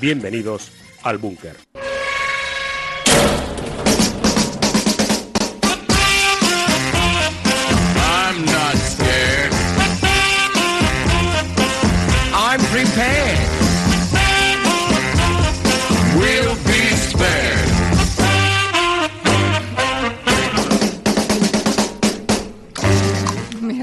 [0.00, 0.72] Bienvenidos
[1.02, 1.56] al búnker.
[12.32, 13.59] I'm prepared.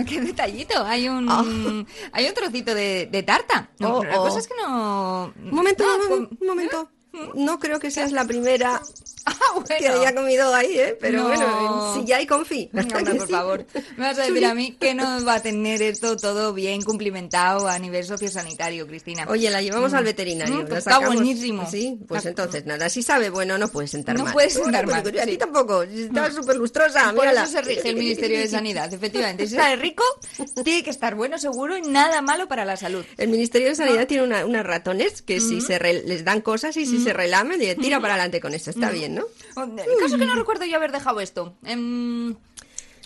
[0.09, 0.83] qué detallito.
[0.85, 3.69] Hay un, hay un trocito de, de tarta.
[3.79, 4.23] No, Oh, la oh.
[4.25, 5.33] cosa es que no.
[5.35, 6.89] Un momento, no, un, com- un momento.
[7.35, 8.81] No creo que seas la primera
[9.29, 9.65] Ah, bueno.
[9.77, 10.97] que haya comido ahí, ¿eh?
[11.01, 11.27] Pero No.
[11.27, 12.69] bueno, si ya hay confí.
[12.71, 13.65] No, por favor.
[13.97, 17.67] Me vas a decir a mí que no va a tener esto todo bien cumplimentado
[17.67, 19.25] a nivel sociosanitario, Cristina.
[19.27, 20.63] Oye, la llevamos al veterinario.
[20.63, 21.69] Mm, pues está buenísimo.
[21.69, 24.31] Sí, pues Está- entonces nada, si sabe bueno, no puede sentar No mal.
[24.33, 25.31] puede sentar Bueno, mal, pues, A sí.
[25.31, 27.43] ti tampoco, está súper lustrosa, Por mírala.
[27.43, 29.45] eso se rige el Ministerio de Sanidad, efectivamente.
[29.45, 30.05] Si sale rico,
[30.63, 33.03] tiene que estar bueno, seguro y nada malo para la salud.
[33.17, 36.77] El Ministerio de Sanidad tiene una- unas ratones que si se re- les dan cosas
[36.77, 38.69] y si se relamen, le tira para adelante con eso.
[38.69, 39.25] Está bien, ¿no?
[39.55, 41.55] El caso que no recuerdo yo haber dejado esto.
[41.63, 42.37] En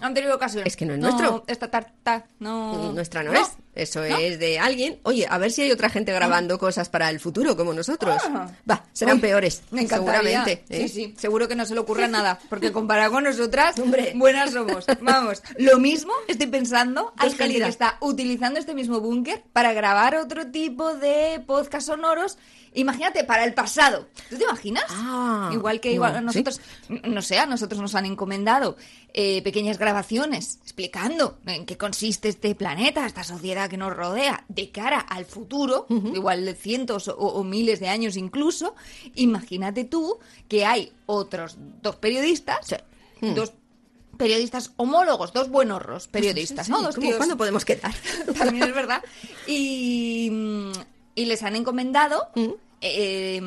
[0.02, 0.66] anterior ocasión.
[0.66, 1.44] Es que no es nuestro.
[1.48, 2.92] Esta tarta no.
[2.92, 3.48] Nuestra no, es.
[3.74, 4.18] Eso ¿No?
[4.18, 5.00] es de alguien.
[5.04, 8.22] Oye, a ver si hay otra gente grabando cosas para el futuro como nosotros.
[8.26, 8.52] Ah.
[8.70, 9.64] Va, serán Uy, peores.
[9.72, 10.22] Me encantaría.
[10.22, 10.64] Seguramente.
[10.70, 10.88] ¿eh?
[10.88, 14.12] Sí, sí, seguro que no se le ocurra nada, porque comparado con nosotras, Hombre.
[14.16, 14.86] buenas somos.
[15.02, 20.16] Vamos, lo mismo estoy pensando, hay gente que está utilizando este mismo búnker para grabar
[20.16, 22.38] otro tipo de podcast sonoros.
[22.74, 24.08] Imagínate, para el pasado.
[24.30, 24.86] ¿Tú te imaginas?
[24.90, 26.62] Ah, igual que no, igual nosotros,
[27.04, 28.78] no sé, a nosotros nos han encomendado
[29.14, 34.70] eh, pequeñas grabaciones explicando en qué consiste este planeta, esta sociedad que nos rodea, de
[34.72, 38.74] cara al futuro, igual de cientos o, o miles de años incluso.
[39.16, 42.60] Imagínate tú que hay otros dos periodistas,
[43.20, 43.52] dos
[44.18, 46.78] periodistas homólogos, dos buenos periodistas, Sí, ¿no?
[46.80, 47.92] sí, Dos ¿cómo- tíos- ¿Cuándo podemos quedar?
[48.38, 49.04] también es verdad.
[49.48, 50.30] Y,
[51.16, 52.30] y les han encomendado
[52.84, 53.40] eh,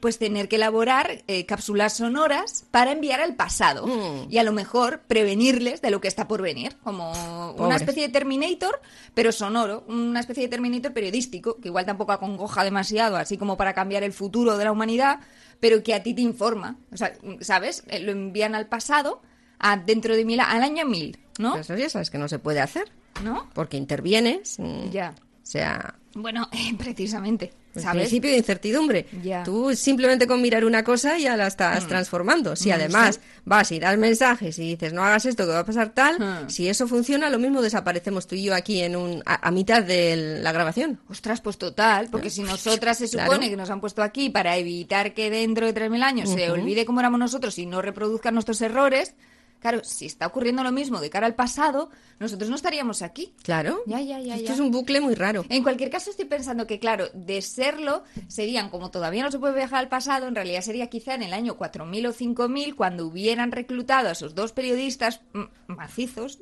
[0.00, 4.26] pues tener que elaborar eh, cápsulas sonoras para enviar al pasado Mm.
[4.30, 7.10] y a lo mejor prevenirles de lo que está por venir, como
[7.58, 8.80] una especie de Terminator,
[9.14, 13.72] pero sonoro, una especie de Terminator periodístico, que igual tampoco acongoja demasiado, así como para
[13.72, 15.20] cambiar el futuro de la humanidad,
[15.58, 17.84] pero que a ti te informa, o sea, ¿sabes?
[17.88, 19.22] Eh, Lo envían al pasado,
[19.58, 21.56] a dentro de mil, al año mil, ¿no?
[21.56, 22.90] Eso ya sabes que no se puede hacer.
[23.22, 23.48] ¿No?
[23.54, 24.58] Porque intervienes.
[24.58, 25.14] mm, Ya.
[25.42, 26.48] O sea, Bueno,
[26.78, 28.02] precisamente, el ¿sabes?
[28.02, 29.06] principio de incertidumbre.
[29.22, 29.42] Ya.
[29.42, 32.54] Tú simplemente con mirar una cosa ya la estás transformando.
[32.54, 35.90] Si además vas y das mensajes y dices no hagas esto que va a pasar
[35.94, 36.48] tal, Mm.
[36.50, 39.82] si eso funciona, lo mismo desaparecemos tú y yo aquí en un a, a mitad
[39.82, 41.00] de la grabación.
[41.08, 43.40] Ostras, pues total, porque si nosotras se supone Claro.
[43.50, 47.00] que nos han puesto aquí para evitar que dentro de 3.000 años se olvide cómo
[47.00, 49.14] éramos nosotros y no reproduzcan nuestros errores,
[49.62, 53.32] claro, si está ocurriendo lo mismo de cara al pasado, nosotros no estaríamos aquí.
[53.42, 53.80] Claro.
[53.86, 54.52] Ya, ya, ya, Esto ya.
[54.54, 55.46] es un bucle muy raro.
[55.48, 59.54] En cualquier caso, estoy pensando que, claro, de serlo, serían, como todavía no se puede
[59.54, 63.52] viajar al pasado, en realidad sería quizá en el año 4000 o 5000, cuando hubieran
[63.52, 66.38] reclutado a esos dos periodistas mm, macizos,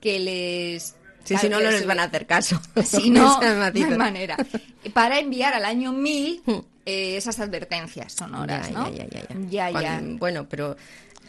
[0.00, 0.94] que les...
[1.24, 2.60] Sí, claro, si no, no les van a hacer caso.
[2.84, 3.96] Si no, macizos.
[3.98, 4.36] manera.
[4.92, 6.42] Para enviar al año 1000
[6.86, 8.88] eh, esas advertencias sonoras, Ya, ¿no?
[8.90, 9.36] ya, ya, ya, ya.
[9.50, 9.80] Ya, ya.
[9.98, 10.76] Cuando- Bueno, pero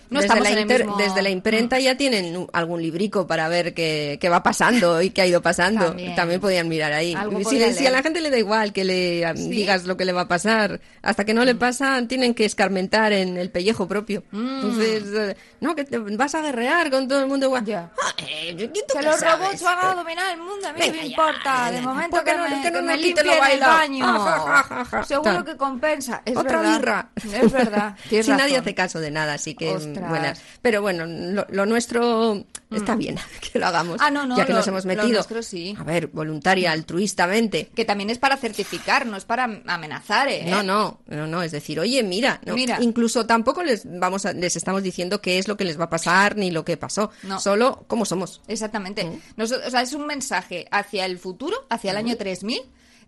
[0.09, 0.97] No desde, la inter- mismo- Mm.
[0.99, 5.21] desde la imprenta ya tienen algún librico para ver qué, qué va pasando y qué
[5.21, 5.85] ha ido pasando.
[5.87, 6.15] También.
[6.15, 7.15] También, podían mirar ahí.
[7.47, 10.21] Si, a la gente le da igual que le ah, digas lo que le va
[10.21, 14.23] a pasar, hasta que no le pasa, tienen que escarmentar en el pellejo propio.
[14.33, 17.63] Entonces, eh, no, que te vas a guerrear con todo el mundo igual.
[17.75, 17.89] Ah,
[18.27, 19.39] eh, ¿tú Que los sabes?
[19.39, 21.71] robots van a dominar el mundo, a mí no me ya, importa.
[21.71, 24.05] De momento ¿por qué que no- me, que no me limpien el baño.
[24.07, 25.03] Ah, ja, ja, ja, ja.
[25.03, 25.45] Seguro Tal.
[25.45, 26.21] que compensa.
[26.25, 26.79] Es Otra verdad.
[26.79, 27.09] birra.
[27.43, 27.95] Es verdad.
[28.09, 29.98] Si nadie hace caso de nada, así que Ostras.
[30.05, 30.41] Mm, buenas.
[30.61, 33.17] Pero bueno, lo, lo nuestro está bien
[33.51, 33.97] que lo hagamos.
[33.99, 35.07] Ah, no, no, ya que lo- nos hemos metido.
[35.09, 35.75] nuestro sí.
[35.79, 37.69] A ver, voluntaria, altruistamente.
[37.75, 40.45] Que también es para certificar, no es para amenazar, ¿eh?
[40.47, 42.77] No, no, no, no, es decir, oye, mira, no, Mira.
[42.81, 45.89] incluso tampoco les vamos a, les estamos diciendo qué es lo que les va a
[45.89, 47.39] pasar ni lo que pasó, No.
[47.39, 48.41] solo cómo somos.
[48.47, 49.03] Exactamente.
[49.05, 49.19] Mm.
[49.37, 52.61] Nos- o sea, es un mensaje hacia el futuro, hacia el año 3000,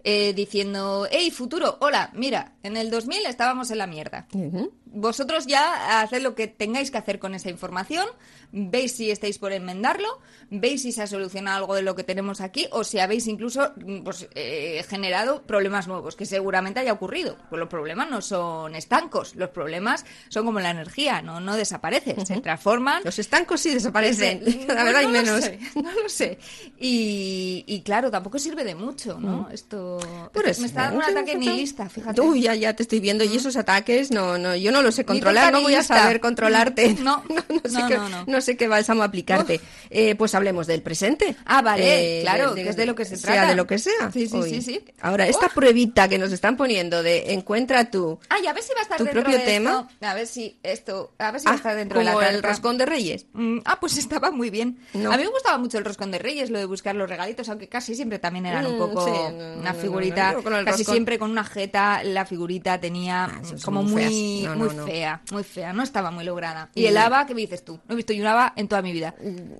[0.03, 4.25] eh, diciendo, hey, futuro, hola, mira, en el 2000 estábamos en la mierda.
[4.93, 8.05] Vosotros ya haced lo que tengáis que hacer con esa información,
[8.51, 12.41] veis si estáis por enmendarlo, veis si se ha solucionado algo de lo que tenemos
[12.41, 17.37] aquí o si habéis incluso mm, pues, eh, generado problemas nuevos, que seguramente haya ocurrido.
[17.49, 22.25] Pues los problemas no son estancos, los problemas son como la energía, no, no desaparecen,
[22.25, 23.01] se transforman.
[23.05, 25.41] Los estancos sí desaparecen, la verdad, hay lo menos.
[25.45, 26.37] sé, no lo sé.
[26.77, 29.47] Y, y claro, tampoco sirve de mucho, ¿no?
[29.51, 29.99] Esto
[30.33, 32.19] me es- está dando un ataque nihilista, fíjate.
[32.19, 33.23] Uy, ya, ya te estoy viendo.
[33.23, 36.95] Y esos ataques, no, no, yo no lo sé controlar, no voy a saber controlarte.
[37.01, 38.23] No, no, sé no, qué, no, no.
[38.27, 39.59] no sé qué bálsamo aplicarte.
[39.89, 41.35] Eh, pues hablemos del presente.
[41.45, 43.49] Ah, vale, claro, que es de lo que se sea trata.
[43.49, 44.11] de lo que sea.
[44.11, 44.81] Sí, sí, sí, sí.
[45.01, 45.53] Ahora, esta Uf.
[45.53, 48.19] pruebita que nos están poniendo de encuentra tú.
[48.29, 49.87] Ay, a ver si va a estar ¿Tu dentro propio de tema?
[49.89, 50.05] esto.
[50.05, 52.23] A ver si esto, a ver si va a Ah, estar dentro de la como
[52.25, 52.47] el tarta.
[52.49, 53.25] roscón de Reyes.
[53.33, 54.79] Mm, ah, pues estaba muy bien.
[54.93, 55.11] No.
[55.11, 57.67] A mí me gustaba mucho el roscón de Reyes, lo de buscar los regalitos, aunque
[57.67, 60.65] casi siempre también eran un Mm, poco sí, no, una no, figurita, no, no, el
[60.65, 60.95] casi roscón.
[60.95, 64.41] siempre con una jeta, la figurita tenía Ah, como muy muy.
[64.43, 64.91] No, muy no, no.
[64.91, 66.69] fea, muy fea, no estaba muy lograda.
[66.75, 67.79] Y el haba, ¿qué me dices tú?
[67.87, 69.13] No he visto yo un haba en toda mi vida.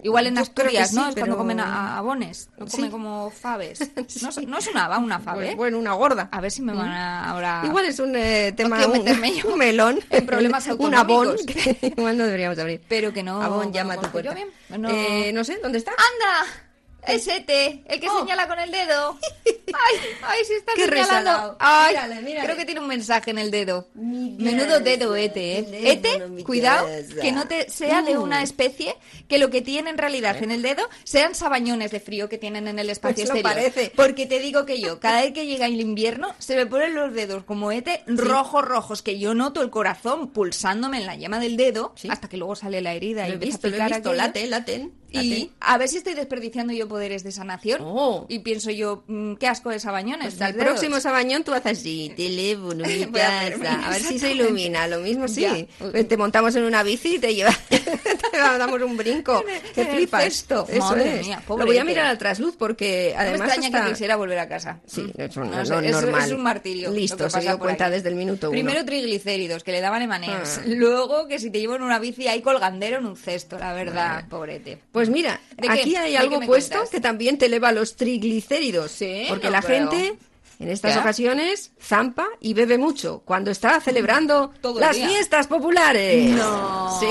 [0.04, 1.04] Igual en Mm, yo creo que Asturias, ¿no?
[1.04, 2.78] sí, Es cuando comen abones, no Sí.
[2.78, 3.80] comen como faves.
[4.22, 5.46] No, es- no es una haba, una fave.
[5.56, 6.30] Bueno, bueno, una gorda.
[6.32, 7.62] A ver si me van a ahora...
[7.66, 12.18] Igual es un eh, tema, quiero un, un melón, en problemas un abón que igual
[12.18, 12.82] no deberíamos abrir.
[12.88, 13.42] Pero que no...
[13.42, 14.36] Abón no llama tu puerta.
[14.70, 14.90] No.
[14.90, 15.92] Eh, no sé, ¿dónde está?
[15.92, 16.71] ¡Anda!
[17.08, 18.20] Es Ete, el que Oh.
[18.20, 19.18] señala con el dedo.
[19.74, 21.08] ¡Ay, ay, se está Qué señalando!
[21.10, 21.58] resalado.
[21.60, 21.94] ¡Ay!
[21.96, 22.46] Mírale, mírale.
[22.46, 23.88] Creo que tiene un mensaje en el dedo.
[23.96, 25.92] Menudo dedo, Ete, ¿eh?
[25.92, 26.88] Ete, cuidado,
[27.22, 28.96] que no te sea de una especie
[29.28, 32.68] que lo que tiene en realidad en el dedo sean sabañones de frío que tienen
[32.68, 33.44] en el espacio Pues exterior.
[33.56, 33.92] parece.
[33.96, 37.14] Porque te digo que yo, cada vez que llega el invierno, se me ponen los
[37.14, 41.56] dedos como Ete rojos, rojos, que yo noto el corazón pulsándome en la yema del
[41.58, 42.10] dedo Sí.
[42.12, 43.92] hasta que luego sale la herida y Lo he empieza visto, a lo he picar
[44.02, 45.01] visto, laten, laten.
[45.12, 47.80] Y a ver si estoy desperdiciando yo poderes de sanación.
[47.84, 48.26] Oh.
[48.30, 50.36] Y pienso yo, mm, qué asco de sabañones.
[50.36, 50.66] Pues al dedos.
[50.68, 53.88] próximo sabañón tú haces así, teléfono, mi casa.
[53.88, 55.42] A ver si se ilumina, lo mismo sí.
[55.42, 55.56] Ya.
[55.80, 59.44] Pues Te montamos en una bici y te llevas, te damos un brinco.
[59.76, 60.24] El flipas.
[60.24, 60.66] cesto.
[60.70, 61.28] Eso Madre es.
[61.28, 63.84] mía, lo voy a mirar al trasluz porque No me además extraña está...
[63.86, 64.80] que quisiera volver a casa.
[64.86, 65.22] Sí, Mm.
[65.22, 66.22] eso no, No es sé, normal.
[66.26, 66.92] es un martirio.
[66.92, 67.96] Listo, se dio cuenta aquí.
[67.96, 68.54] desde el minuto uno.
[68.54, 70.60] Primero triglicéridos, que le daban emanems.
[70.60, 70.64] Ah.
[70.68, 74.80] Luego que si te llevan una bici hay colgandero en un cesto, la verdad, pobrete.
[74.92, 75.74] Pues mira, ¿De qué?
[75.74, 76.90] aquí hay ¿De algo puesto cuentas?
[76.90, 78.92] que también te eleva los triglicéridos.
[78.92, 79.90] Sí, porque no la creo.
[79.92, 80.18] gente
[80.60, 81.00] en estas ¿Qué?
[81.00, 85.08] ocasiones zampa y bebe mucho cuando está celebrando Todo el las día.
[85.08, 86.32] fiestas populares.
[86.32, 87.00] No.
[87.00, 87.08] Sí,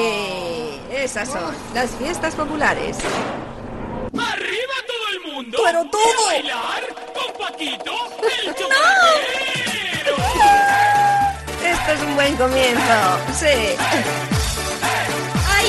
[0.96, 2.96] esas son las fiestas populares.
[4.18, 5.58] ¡Arriba todo el mundo!
[5.64, 6.00] ¡Pero todo!
[6.02, 6.82] ¿Y a bailar
[7.14, 7.92] con Paquito,
[8.22, 10.16] el chocolatero!
[11.64, 13.18] Esto es un buen comienzo.
[13.38, 13.46] Sí.
[15.52, 15.66] ¡Ay!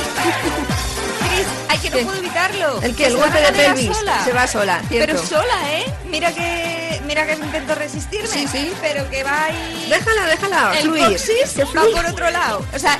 [1.71, 2.81] Ay, que no puedo evitarlo.
[2.81, 4.23] El que el golpe va de pelvis sola.
[4.25, 5.13] se va sola, cierto.
[5.13, 5.85] Pero sola, ¿eh?
[6.05, 8.27] Mira que mira que intento resistirme.
[8.27, 8.73] Sí, sí.
[8.81, 9.87] Pero que va ahí...
[9.89, 11.17] Déjala, déjala el fluir.
[11.55, 11.95] que va fluya.
[11.95, 12.65] por otro lado.
[12.73, 12.99] O sea,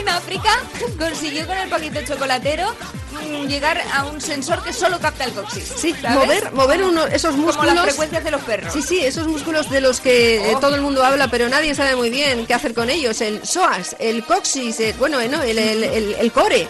[0.00, 0.50] en África
[0.98, 2.74] consiguió con el paquito chocolatero
[3.12, 5.64] mm, llegar a un sensor que solo capta el coxis.
[5.76, 6.16] Sí, ¿sabes?
[6.16, 7.74] mover, mover uno, esos Como músculos.
[7.74, 8.72] las frecuencias de los perros.
[8.72, 10.60] Sí, sí, esos músculos de los que eh, Oh.
[10.60, 13.20] todo el mundo habla, pero nadie sabe muy bien qué hacer con ellos.
[13.20, 16.66] El psoas, el coxis, eh, bueno, eh, no, el, el- el- el core.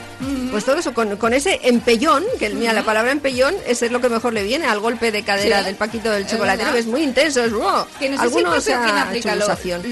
[0.51, 4.01] Pues todo eso, con, con ese empellón, que mira, la palabra empellón, ese es lo
[4.01, 6.79] que mejor le viene al golpe de cadera Sí, del paquito del es chocolatero, que
[6.81, 7.43] es muy intenso.
[7.43, 7.87] Es, ¡wow!
[7.99, 9.83] Que no sé Algunos si en África hecho lo, ilusación.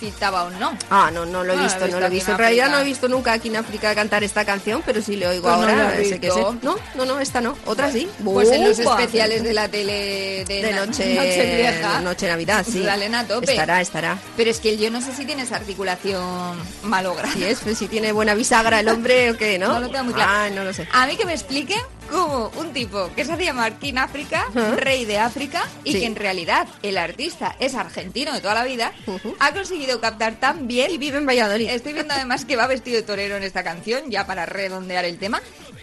[0.00, 0.76] Lo ejercitaba o no.
[0.90, 2.32] Ah, no, no lo he No lo he visto, no lo he visto.
[2.32, 2.76] en realidad África.
[2.78, 5.56] no he visto nunca aquí en África cantar esta canción, pero sí le oigo Pues
[5.56, 5.88] no ahora.
[5.88, 6.40] has sé que sé.
[6.62, 7.56] No, no, no, esta no.
[7.66, 8.08] Otra sí.
[8.24, 12.00] Pues en los especiales de la tele de, de na- noche, vieja.
[12.00, 12.84] noche Navidad, sí.
[12.84, 13.50] Salen a tope.
[13.52, 14.18] Estará, estará.
[14.36, 17.32] Pero es que yo no sé si tienes articulación malograda.
[17.32, 19.68] Si es, pues, si tiene buena bisagra el hombre o qué, ¿no?
[19.74, 20.30] No lo tengo muy claro.
[20.32, 20.88] Ah, no lo sé.
[20.92, 21.74] A mí que me explique
[22.08, 26.00] cómo un tipo que se hace llamar King África, rey de África, y Sí.
[26.00, 28.92] que en realidad el artista es argentino de toda la vida,
[29.38, 31.68] ha conseguido captar tan bien Y vive en Valladolid.
[31.70, 35.18] Estoy viendo además que va vestido de torero en esta canción, ya para redondear el
[35.18, 35.40] tema.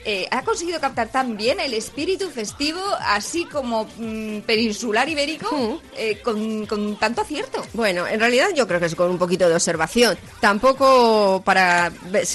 [0.10, 5.80] Eh, ha conseguido captar tan bien el espíritu festivo, así como mm, peninsular ibérico, Mm.
[5.98, 7.62] eh, con, con tanto acierto.
[7.74, 10.18] Bueno, en realidad yo creo que es con un poquito de observación.
[10.40, 11.92] Tampoco para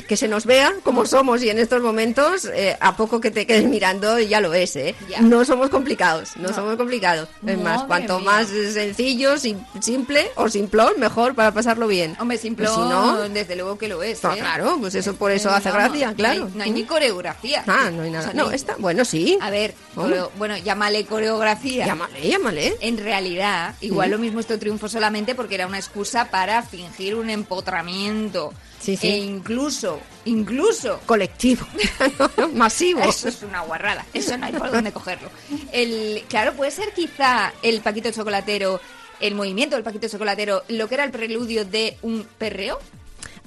[0.07, 3.47] que se nos vea como somos y en estos momentos, eh, a poco que te
[3.47, 4.95] quedes mirando ya lo es, ¿eh?
[5.09, 5.23] Ya.
[5.23, 6.55] No somos complicados, no, No.
[6.55, 7.29] somos complicados.
[7.47, 8.31] Es más, cuanto mía.
[8.31, 12.17] más sencillo, sim- simple o simplón, mejor para pasarlo bien.
[12.21, 14.21] Hombre, simple, Pues si no, desde luego que lo es.
[14.21, 16.51] Claro, pues eso por eso hace gracia, no hay- claro.
[16.55, 17.62] No hay, ni coreografía.
[17.67, 18.29] Ah, no hay nada.
[18.29, 19.39] O sea, No, hay- está, bueno, sí.
[19.41, 21.87] A ver, coreo- bueno, llámale coreografía.
[21.87, 22.77] Llámale, llámale.
[22.81, 27.31] En realidad, igual lo mismo esto triunfó solamente porque era una excusa para fingir un
[27.31, 28.53] empotramiento.
[28.81, 29.09] Sí, sí.
[29.09, 31.65] E incluso, incluso, Colectivo.
[32.55, 33.01] Masivo.
[33.01, 35.31] eso es una guarrada, eso no hay por dónde cogerlo.
[35.73, 38.81] El, claro, puede ser quizá el Paquito Chocolatero,
[39.21, 42.81] el movimiento del Paquito Chocolatero, lo que era el preludio de un perreo.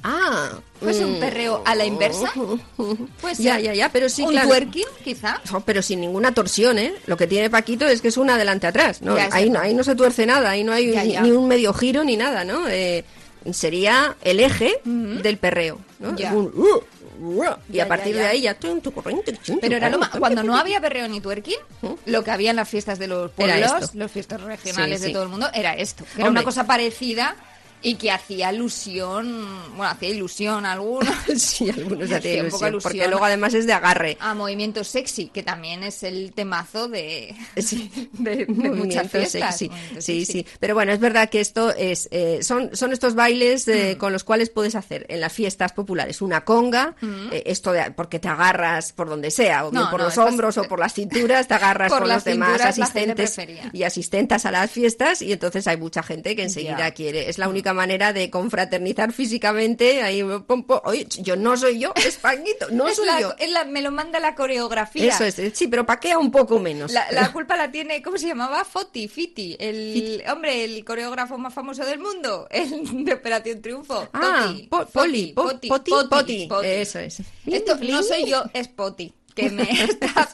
[0.08, 0.52] Ah.
[0.80, 1.20] ¿Puede ser un mm.
[1.20, 2.32] perreo a la inversa?
[3.22, 4.50] Puede Ya, ya, ya, pero sí, un claro.
[4.50, 5.42] twerking, quizá.
[5.52, 6.94] No, pero sin ninguna torsión, ¿eh?
[7.08, 9.18] Lo que tiene Paquito es que es un adelante atrás, ¿no?
[9.18, 11.22] Ya, ahí, no ahí no se tuerce nada, ahí no hay Ya, ni, ya.
[11.22, 12.68] ni un medio giro ni nada, ¿no?
[12.70, 13.04] Eh,
[13.52, 16.16] sería el eje del perreo, ¿no?
[16.16, 16.34] Ya.
[16.34, 18.60] Un, uh, uh, y a partir de ahí ya...
[18.60, 18.82] chun,
[19.60, 21.88] Pero era lo corrin, cuando no había perreo ni twerking, ¿Mm?
[22.06, 25.24] lo que había en las fiestas de los pueblos, los fiestas regionales Sí, de todo
[25.24, 26.04] el mundo, era esto.
[26.04, 26.42] Que era Hombre.
[26.42, 27.36] una cosa parecida
[27.86, 32.68] y que hacía alusión, bueno, hacía ilusión a algunos Sí, algunos Hacía hacían un poco
[32.68, 34.18] ilusión, porque luego además es de agarre.
[34.20, 39.58] a movimiento sexy, que también es el temazo de, Sí, de, de muchas fiestas.
[39.58, 39.70] sexy.
[39.70, 40.26] movimiento Sí, sexy.
[40.44, 40.48] sí.
[40.60, 44.24] Pero bueno, es verdad que esto es eh, son, son estos bailes eh, con los
[44.24, 46.96] cuales puedes hacer en las fiestas populares una conga,
[47.32, 50.18] eh, esto de porque te agarras por donde sea, o bien No, por no, los
[50.18, 53.38] hombros o por las cinturas, te agarras Por con los demás asistentes
[53.74, 57.30] y asistentas a las fiestas y entonces hay mucha gente que enseguida quiere.
[57.30, 60.02] Es la única manera de confraternizar físicamente.
[60.02, 63.36] Ahí, pom, pom, oye, yo no soy yo, es Paquito, no Es soy la- yo.
[63.38, 65.14] es la- me lo manda la coreografía.
[65.14, 66.92] Eso es, sí, pero paquea un poco menos.
[66.92, 68.66] La, la culpa la tiene, ¿cómo se llamaba?
[68.66, 74.08] Foti, Fiti, el hombre, el coreógrafo más famoso del mundo, el de Operación Triunfo.
[74.14, 76.68] Ah, Toti, po- Poli, po- Poti, Poti, Poti, Poti.
[76.68, 77.20] Eso es.
[77.46, 79.14] Esto no soy yo, es Poti.
[79.36, 80.28] Que me está,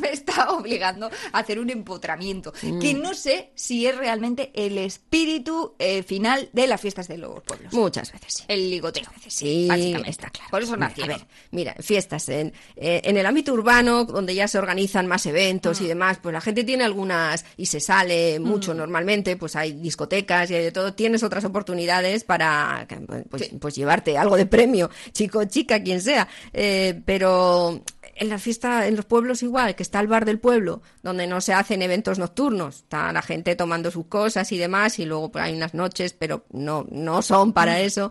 [0.00, 0.10] me
[0.50, 2.52] obligando a hacer un empotramiento.
[2.62, 2.78] Mm.
[2.80, 7.42] Que no sé si es realmente el espíritu eh, final de las fiestas de los
[7.42, 7.72] pueblos.
[7.72, 8.44] Muchas veces sí.
[8.48, 9.04] El ligoteo.
[9.26, 10.10] Sí, básicamente.
[10.10, 10.50] está claro.
[10.50, 11.14] Por eso nacieron.
[11.14, 15.26] A ver, mira, fiestas en, eh, en el ámbito urbano, donde ya se organizan más
[15.26, 15.84] eventos Mm.
[15.84, 20.50] y demás, pues la gente tiene algunas y se sale mucho normalmente, pues hay discotecas
[20.50, 20.94] y hay de todo.
[20.94, 22.86] Tienes otras oportunidades para
[23.30, 26.28] pues, pues llevarte algo de premio, chico chica, quien sea.
[26.52, 27.82] Eh, pero
[28.16, 31.40] en la fiesta, en los pueblos igual, que está el bar del pueblo, donde no
[31.40, 35.44] se hacen eventos nocturnos, está la gente tomando sus cosas y demás, y luego pues,
[35.44, 38.10] hay unas noches, pero no, no son para eso.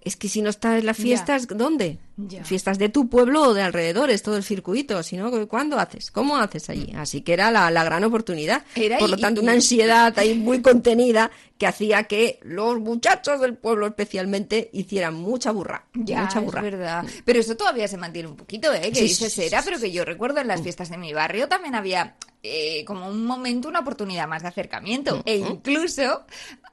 [0.00, 1.02] Es que si no estás en las Mm.
[1.02, 1.98] Fiestas, ¿dónde?
[2.44, 5.02] Fiestas de tu pueblo o de alrededores, todo el circuito.
[5.02, 6.10] Si no, ¿cuándo haces?
[6.10, 6.92] ¿Cómo haces allí?
[6.94, 8.64] Así que era la, la gran oportunidad.
[8.76, 8.80] Mm.
[8.82, 13.40] Era Por lo tanto, y- una ansiedad ahí muy contenida que hacía que los muchachos
[13.40, 15.84] del pueblo especialmente hicieran mucha burra.
[15.94, 16.60] Ya, mucha es burra.
[16.62, 17.04] verdad.
[17.24, 18.90] Pero eso todavía se mantiene un poquito, ¿eh?
[18.90, 21.12] Que Sí, dices sí, era, sí, pero que yo recuerdo en las fiestas de mi
[21.12, 25.22] barrio también había eh, como un momento, una oportunidad más de acercamiento.
[25.24, 26.24] E incluso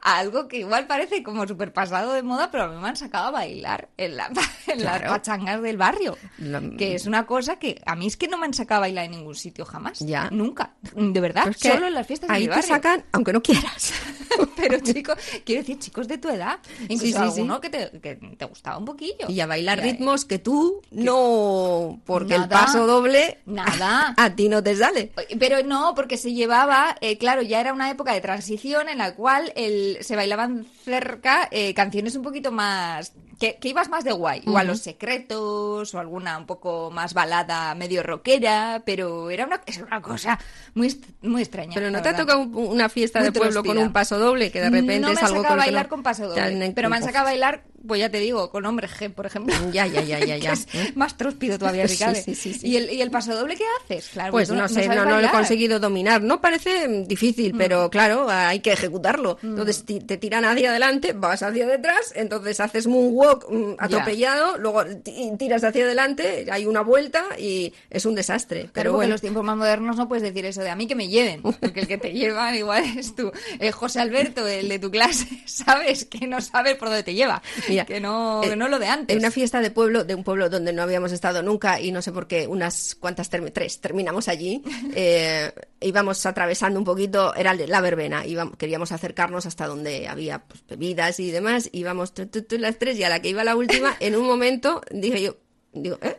[0.01, 3.27] algo que igual parece como súper pasado de moda, pero a mí me han sacado
[3.27, 4.25] a bailar en, la,
[4.67, 5.09] en las Claro.
[5.13, 6.17] pachangas del barrio.
[6.39, 8.81] La- Que es una cosa que a mí es que no me han sacado a
[8.81, 9.99] bailar en ningún sitio jamás.
[9.99, 10.27] Ya.
[10.31, 10.73] Nunca.
[10.95, 11.47] De verdad.
[11.47, 12.67] Es que solo en las fiestas de ahí mi te barrio.
[12.67, 13.93] sacan, aunque no quieras.
[14.57, 16.59] Pero chicos, quiero decir, chicos de tu edad.
[16.89, 17.17] Incluso sí, sí.
[17.17, 19.29] alguno Que, te, que te gustaba un poquillo.
[19.29, 24.13] Y a bailar Y ritmos que tú no, porque el paso doble Nada.
[24.17, 25.11] a ti no te sale.
[25.39, 29.15] Pero no, porque se llevaba, eh, claro, ya era una época de transición en la
[29.15, 33.13] cual el, se bailaban cerca eh, canciones un poquito más...
[33.41, 37.73] Que, que ibas más de guay, igual Los Secretos o alguna un poco más balada
[37.75, 40.37] medio rockera, pero era una, es una cosa
[40.75, 41.71] muy, muy extraña.
[41.73, 44.51] Pero no te ha tocado un- una fiesta Muy de pueblo con un paso doble,
[44.51, 46.71] que de repente no me es algo sacado a con bailar no con paso doble,
[46.75, 49.55] pero me han sacado a bailar, pues ya te digo, con hombre G, por ejemplo.
[49.73, 50.53] Ya, ya, ya, ya, ya.
[50.73, 52.15] Es más tróspido todavía, Ricardo.
[52.23, 52.67] sí, sí, sí.
[52.67, 54.09] ¿Y, el, ¿Y el paso doble qué haces?
[54.09, 56.21] Claro, Pues tú no sé, sabes no, no lo he conseguido dominar.
[56.21, 59.37] No parece mm, difícil, pero claro, hay que ejecutarlo.
[59.41, 64.85] Entonces ti- te tiran hacia adelante, vas hacia detrás, entonces haces moonwalk mm, atropellado, luego
[64.85, 68.61] ti- tiras hacia adelante, hay una vuelta y es un desastre.
[68.61, 70.75] Claro, Pero porque en bueno, los tiempos más modernos no puedes decir eso de a
[70.75, 73.31] mí que me lleven, porque el que te lleva igual es tú.
[73.59, 77.41] Eh, José Alberto, el de tu clase, sabes que no sabes por dónde te lleva,
[77.67, 79.13] Mira, que no, eh, que no lo de antes.
[79.15, 82.01] En una fiesta de pueblo, de un pueblo donde no habíamos estado nunca y no
[82.01, 84.61] sé por qué, unas cuantas, tres, terminamos allí,
[84.95, 90.63] eh, íbamos atravesando un poquito, era la verbena, íbamos, queríamos acercarnos hasta donde había pues,
[90.67, 93.55] bebidas y demás, íbamos tu, tu, tu, las tres y a la que iba la
[93.55, 95.37] última, en un momento dije yo,
[95.73, 96.17] digo, ¿eh?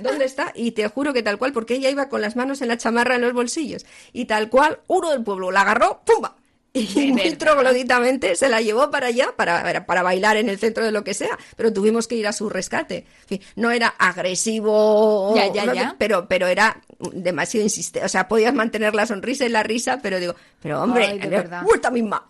[0.00, 0.52] ¿Dónde está?
[0.54, 3.16] Y te juro que tal cual, porque ella iba con las manos en la chamarra
[3.16, 3.84] en los bolsillos.
[4.14, 6.36] Y tal cual, uno del pueblo la agarró, ¡pumba!
[6.74, 10.92] Y muy trogloditamente se la llevó para allá, para, para, bailar en el centro de
[10.92, 13.06] lo que sea, pero tuvimos que ir a su rescate.
[13.56, 15.96] No era agresivo, Ya, ya, ya.
[15.98, 16.80] Pero, pero era
[17.12, 18.04] demasiado insistente.
[18.04, 21.28] O sea, podías mantener la sonrisa y la risa, pero digo, pero hombre, Ay, de
[21.28, 21.62] verdad.
[21.62, 22.24] vuelta misma.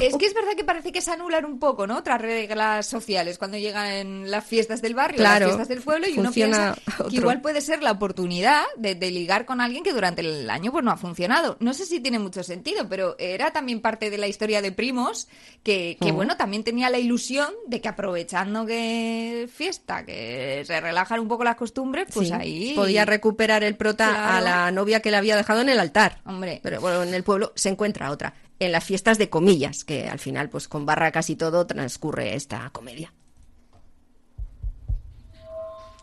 [0.00, 1.98] Es que es verdad que parece que se anulan un poco, ¿no?
[1.98, 5.46] Otras reglas sociales cuando llegan las fiestas del barrio, Claro.
[5.46, 7.08] las fiestas del pueblo, y uno piensa otro.
[7.08, 10.70] que igual puede ser la oportunidad de, de ligar con alguien que durante el año
[10.72, 11.56] pues no ha funcionado.
[11.60, 15.28] No sé si tiene mucho sentido, pero era también parte de la historia de primos
[15.62, 21.20] que, que, bueno, también tenía la ilusión de que aprovechando que fiesta, que se relajan
[21.20, 25.10] un poco las costumbres, pues Sí, ahí podía recuperar el prota a la novia que
[25.10, 26.18] le había dejado en el altar.
[26.34, 26.60] Hombre.
[26.62, 28.34] Pero bueno, en el pueblo se encuentra otra.
[28.58, 32.70] En las fiestas de comillas, que al final, pues con barracas y todo, transcurre esta
[32.70, 33.12] comedia.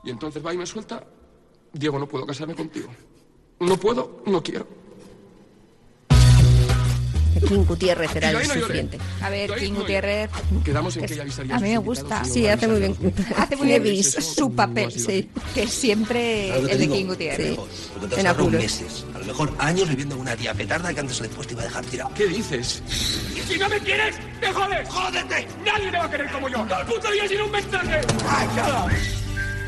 [0.04, 1.04] Y entonces va y me suelta.
[1.74, 2.90] Diego, no puedo casarme contigo.
[3.60, 4.81] No puedo, no quiero.
[7.48, 8.98] King Gutiérrez era el sufriente.
[9.22, 9.74] A ver, King.
[9.74, 10.30] Gutiérrez.
[10.64, 12.24] Quedamos en que ella avisaría a mí me gusta.
[12.24, 12.96] Sí, hace muy bien.
[13.38, 15.30] Hace muy bien su papel, sí.
[15.54, 16.90] Que es siempre ¿Sabes lo que el de?
[16.90, 17.60] King Gutiérrez.
[18.18, 18.62] En apuros.
[18.62, 21.62] meses, a lo mejor años viviendo en una tía petarda que antes después te iba
[21.62, 22.12] a dejar tirado.
[22.16, 22.82] ¿Qué dices?
[23.36, 24.90] Y si no me quieres, te jodes.
[24.90, 25.48] ¡Jódete!
[25.66, 26.66] Nadie te va a querer como yo.
[26.80, 28.02] El puto día sin un mensaje.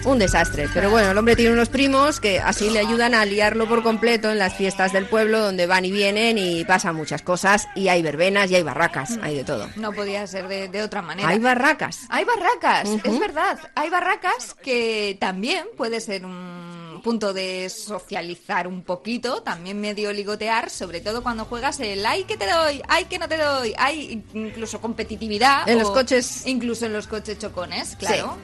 [0.06, 0.68] Un desastre.
[0.74, 4.30] Pero bueno, el hombre tiene unos primos que así le ayudan a liarlo por completo
[4.30, 7.68] en las fiestas del pueblo, donde van y vienen y pasan muchas cosas.
[7.76, 9.70] Y hay verbenas y hay barracas, hay de todo.
[9.76, 11.30] No podía ser de, de otra manera.
[11.30, 12.02] Hay barracas.
[12.10, 13.60] Hay barracas, es verdad.
[13.76, 20.70] Hay barracas que también puede ser un punto de socializar un poquito, también medio ligotear,
[20.70, 24.24] sobre todo cuando juegas el ay que te doy, ay que no te doy, hay
[24.34, 25.68] incluso competitividad.
[25.68, 26.48] En los coches.
[26.48, 28.38] Incluso en los coches chocones, claro.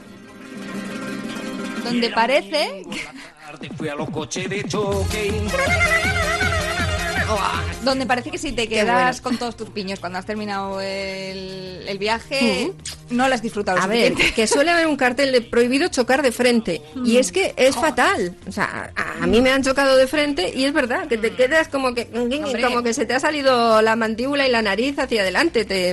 [1.84, 2.84] Donde parece
[3.76, 5.32] Fui a los coches de choque.
[7.84, 9.22] Donde parece que si te quedas bueno.
[9.22, 12.72] con todos tus piños cuando has terminado el, el viaje,
[13.10, 16.32] no lo has disfrutado A ver, que suele haber un cartel de prohibido chocar de
[16.32, 16.82] frente.
[17.04, 18.36] Y es que es fatal.
[18.46, 21.34] O sea, a, a mí me han chocado de frente y es verdad que te
[21.34, 22.62] quedas como que Hombre.
[22.62, 25.64] como que se te ha salido la mandíbula y la nariz hacia adelante.
[25.64, 25.90] Te,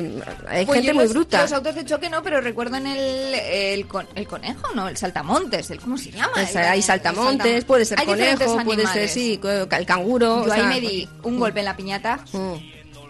[0.48, 1.42] hay Pues gente muy los, bruta.
[1.42, 4.88] Los autos de choque no, pero recuerdo en el, el, con- el conejo, ¿no?
[4.90, 6.32] El saltamontes, el ¿cómo se llama?
[6.34, 10.44] Pues El- hay saltamontes, saltam- puede ser Hay conejo, puede ser sí, el canguro.
[10.46, 12.20] Yo o ahí sea, me di un golpe en la piñata.
[12.32, 12.54] mm.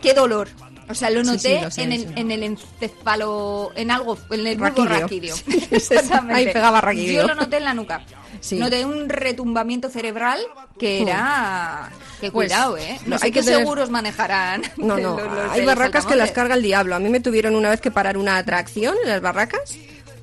[0.02, 0.48] ¡Qué dolor!
[0.90, 2.14] O sea, lo noté sí, lo sé, en, el, sí.
[2.16, 5.36] en el encéfalo, en algo, en el bulbo Raquídeo.
[5.72, 6.34] Exactamente.
[6.34, 7.22] ahí pegaba raquídeo.
[7.24, 8.04] Yo lo noté en la nuca.
[8.40, 8.58] Sí.
[8.58, 10.40] Noté un retumbamiento cerebral
[10.80, 11.90] que era...
[12.22, 12.98] Que Pues, cuidado, ¿eh?
[13.06, 14.62] No, no, sé hay qué que tener- seguros manejarán.
[14.78, 16.96] No, no, los- los hay barracas que las carga el diablo.
[16.96, 19.76] A mí me tuvieron una vez que parar una atracción en las barracas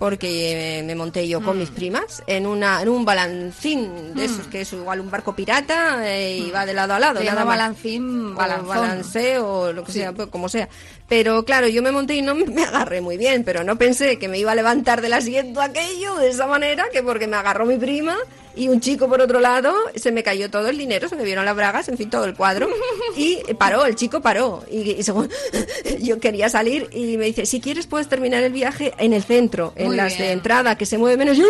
[0.04, 1.44] porque eh, me monté yo Mm.
[1.44, 5.34] con mis primas en una en un balancín de esos que es igual un barco
[5.34, 7.20] pirata eh, y va de lado a lado.
[7.20, 8.68] Se nada llama balancín, balanzón.
[8.68, 10.68] balanceo o lo que sea, pues, como sea.
[11.08, 14.28] Pero claro, yo me monté y no me agarré muy bien, pero no pensé que
[14.28, 17.76] me iba a levantar del asiento aquello de esa manera, que porque me agarró mi
[17.76, 18.16] prima
[18.56, 21.44] y un chico por otro lado, se me cayó todo el dinero, se me vieron
[21.44, 22.68] las bragas, en fin, todo el cuadro.
[23.16, 24.64] Y paró, el chico paró.
[24.70, 25.28] Y, y según
[26.00, 29.72] yo quería salir y me dice, si quieres puedes terminar el viaje en el centro,
[29.76, 31.36] en Muy las de entrada, que se mueve menos.
[31.36, 31.44] Yo,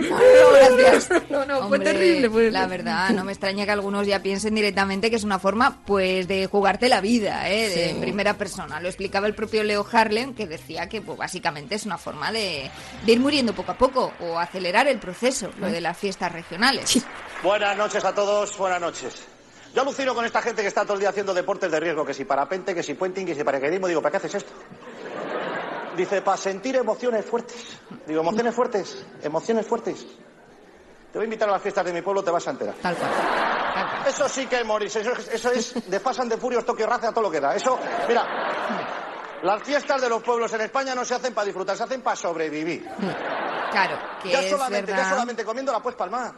[0.00, 0.16] No,
[0.76, 1.08] gracias.
[1.30, 2.28] No, no, fue Hombre, terrible.
[2.30, 5.78] fue- La verdad, no me extraña que algunos ya piensen directamente que es una forma,
[5.86, 7.68] pues, de jugarte la vida, ¿eh?
[7.68, 7.96] De Sí.
[8.00, 8.80] primera persona.
[8.80, 12.70] Lo explicaba el propio Leo Harlem, que decía que, pues, básicamente es una forma de,
[13.06, 17.02] de ir muriendo poco a poco o acelerar el proceso, lo de las fiestas regionales.
[17.42, 19.26] Buenas noches a todos, buenas noches.
[19.74, 22.12] Yo alucino con esta gente que está todo el día haciendo deportes de riesgo, que
[22.12, 23.86] si parapente, que si puenting, que si paracaidismo.
[23.86, 24.52] Digo, ¿para qué haces esto?
[25.96, 27.78] Dice, para sentir emociones fuertes.
[28.06, 30.06] Digo, emociones fuertes, emociones fuertes.
[31.12, 32.74] Te voy a invitar a las fiestas de mi pueblo, te vas a enterar.
[32.80, 33.10] Tal cual.
[34.08, 36.86] Eso sí que es morirse, eso, es- eso es de Fast and the Furious, Tokio
[36.86, 37.54] Raza, todo lo que da.
[37.54, 38.24] Eso, mira,
[39.42, 42.16] las fiestas de los pueblos en España no se hacen para disfrutar, se hacen para
[42.16, 42.88] sobrevivir.
[43.70, 46.32] Claro, que Ya es solamente, ya solamente comiendo la pues palmar.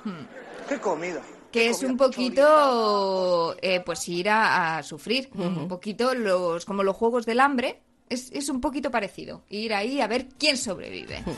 [0.68, 1.20] ¿Qué comida?
[1.50, 6.82] que ¿Qué es un poquito eh, pues ir a, a sufrir un poquito los como
[6.82, 11.22] los juegos del hambre es, es un poquito parecido ir ahí a ver quién sobrevive
[11.22, 11.37] Son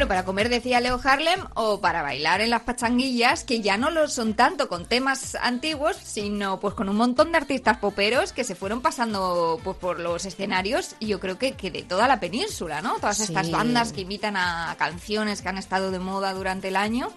[0.00, 3.90] bueno para comer decía Leo Harlem o para bailar en las pachanguillas que ya no
[3.90, 8.42] lo son tanto con temas antiguos sino pues con un montón de artistas poperos que
[8.42, 12.18] se fueron pasando pues por los escenarios y yo creo que, que de toda la
[12.18, 16.68] península no todas estas bandas que imitan a canciones que han estado de moda durante
[16.68, 17.12] el año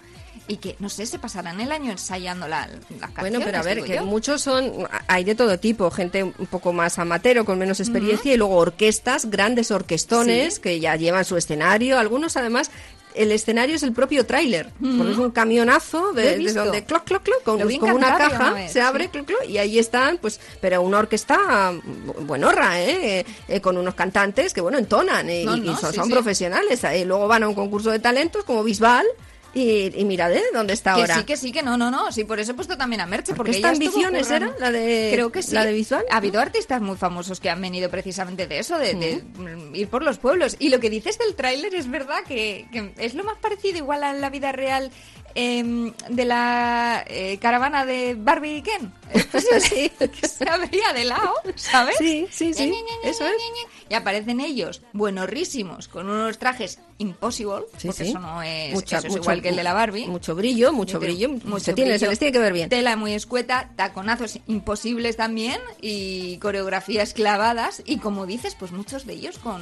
[0.47, 2.79] y que, no sé, se pasarán el año ensayando la- las
[3.11, 3.15] canciones.
[3.19, 4.05] Bueno, pero a ver, que yo.
[4.05, 8.37] muchos son, hay de todo tipo, gente un poco más amateur, con menos experiencia, y
[8.37, 10.61] luego orquestas, grandes orquestones, Sí.
[10.61, 12.71] que ya llevan su escenario, algunos además
[13.15, 14.71] el escenario es el propio tráiler.
[14.81, 18.81] Es un camionazo de, de donde cloc, cloc, cloc, con, como una caja una se
[18.81, 19.09] abre, sí.
[19.11, 23.19] cloc, cloc, y ahí están, pues, pero una orquesta mm, buenorra, ¿eh?
[23.19, 26.11] Eh, eh, con unos cantantes que, bueno, entonan eh, No, y, son, sí, son sí.
[26.11, 26.83] profesionales.
[26.85, 29.05] Eh, luego van a un concurso de talentos como Bisbal
[29.53, 30.41] y, y mira, ¿eh?
[30.53, 31.15] ¿Dónde está Que ahora?
[31.17, 32.11] sí, que sí, que no, no, no.
[32.11, 33.33] Sí, por eso he puesto también a Merche.
[33.35, 34.55] Porque ¿Orquesta ella estuvo Ambiciones era?
[34.59, 35.53] ¿La de- Creo que sí.
[35.53, 36.03] la de visual?
[36.09, 39.87] Ha habido artistas muy famosos que han venido precisamente de eso, de, de, mm, ir
[39.89, 40.55] por los pueblos.
[40.59, 44.03] Y lo que dices del tráiler es verdad que, que es lo más parecido igual
[44.03, 44.91] a la vida real
[45.35, 48.93] em, de la eh, caravana de Barbie y Ken.
[49.31, 51.95] Posible que se abría de lado, ¿sabes?
[51.99, 53.33] Sí, sí, sí, eso es.
[53.89, 58.09] Y aparecen ellos, buenorrísimos, con unos trajes impossible, Sí, porque sí.
[58.09, 60.07] eso no es, Mucha- eso es mucho- igual que el de la Barbie.
[60.07, 61.29] Mucho brillo, mucho brillo.
[61.29, 62.69] mucho se, tiene, se les tiene que ver bien.
[62.69, 69.13] Tela muy escueta, taconazos imposibles también y coreografías clavadas y como dices, pues muchos de
[69.13, 69.61] ellos con,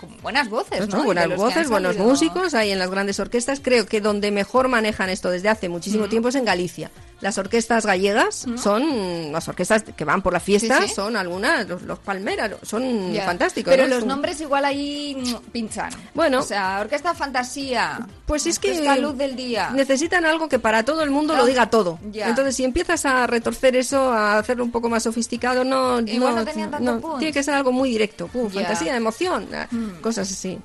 [0.00, 1.04] con buenas voces, Pues ¿no?
[1.04, 3.60] buenas voces, buenos salido- músicos, hay en las grandes orquestas.
[3.62, 6.90] Creo que donde mejor manejan esto desde hace muchísimo tiempo es en Galicia.
[7.20, 10.94] Las orquestas gallegas son las orquestas que van por la fiesta, Sí, sí.
[10.94, 13.70] son algunas, los, los palmeras, son fantásticos.
[13.70, 13.90] Pero ¿no?
[13.90, 15.90] los Son- nombres igual ahí mm, pinchan.
[16.14, 16.40] Bueno.
[16.40, 18.06] O sea, Orquesta Fantasía.
[18.26, 19.70] Pues es que Luz del Día.
[19.70, 21.98] necesitan algo que para todo el mundo lo Ah, diga todo.
[22.12, 26.40] Entonces, si empiezas a retorcer eso, a hacerlo un poco más sofisticado, no, Igual no,
[26.40, 28.28] no tenían tanto tiene que ser algo muy directo.
[28.28, 30.00] Pum, fantasía, emoción, ah, Mm.
[30.00, 30.58] cosas así.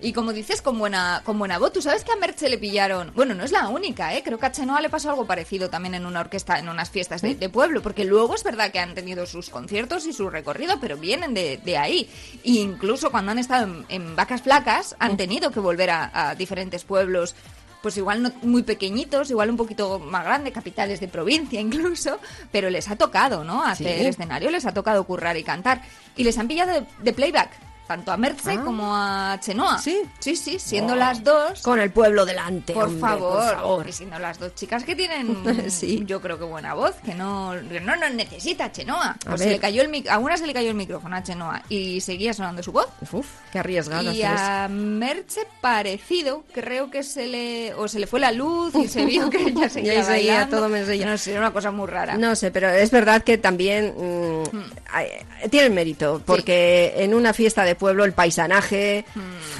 [0.00, 1.72] Y como dices, con buena, con buena voz.
[1.72, 3.12] Tú sabes que a Merche le pillaron.
[3.14, 4.22] Bueno, no es la única, ¿eh?
[4.24, 7.22] Creo que a Chenoa le pasó algo parecido también en una orquesta, en unas fiestas
[7.22, 7.82] de, de pueblo.
[7.82, 11.58] Porque luego es verdad que han tenido sus conciertos y su recorrido, pero vienen de,
[11.64, 12.08] de ahí.
[12.42, 16.34] Y incluso cuando han estado en, en vacas flacas, han tenido que volver a, a
[16.34, 17.34] diferentes pueblos.
[17.82, 22.18] Pues igual no muy pequeñitos, igual un poquito más grande, capitales de provincia incluso,
[22.50, 23.62] pero les ha tocado, ¿no?
[23.64, 24.06] Hacer Sí.
[24.06, 25.82] escenario, les ha tocado currar y cantar.
[26.16, 27.50] Y les han pillado de, de playback,
[27.88, 28.62] tanto a Merche Ah.
[28.62, 29.78] como a Chenoa.
[29.78, 30.02] Sí.
[30.20, 30.96] Sí, sí, siendo Oh.
[30.96, 31.62] las dos.
[31.62, 32.72] Con el pueblo delante.
[32.74, 33.88] Por, hombre, favor, por favor.
[33.88, 35.36] y siendo las dos chicas que tienen,
[35.70, 36.02] Sí.
[36.06, 39.10] yo creo que buena voz, que no, que no nos necesita Chenoa.
[39.12, 41.22] A Pues se le cayó el mic- a una se le cayó el micrófono a
[41.22, 42.86] Chenoa y seguía sonando su voz.
[43.10, 48.20] Uf, qué arriesgado Y a Merche parecido, creo que se le o se le fue
[48.20, 51.06] la luz y se vio que ella seguía, Y ahí seguía, todo menos ella.
[51.06, 52.16] No sé, era una cosa muy rara.
[52.18, 54.58] No sé, pero es verdad que también mm,
[54.92, 59.04] hay- tienen mérito, porque en una fiesta de pueblo el paisanaje,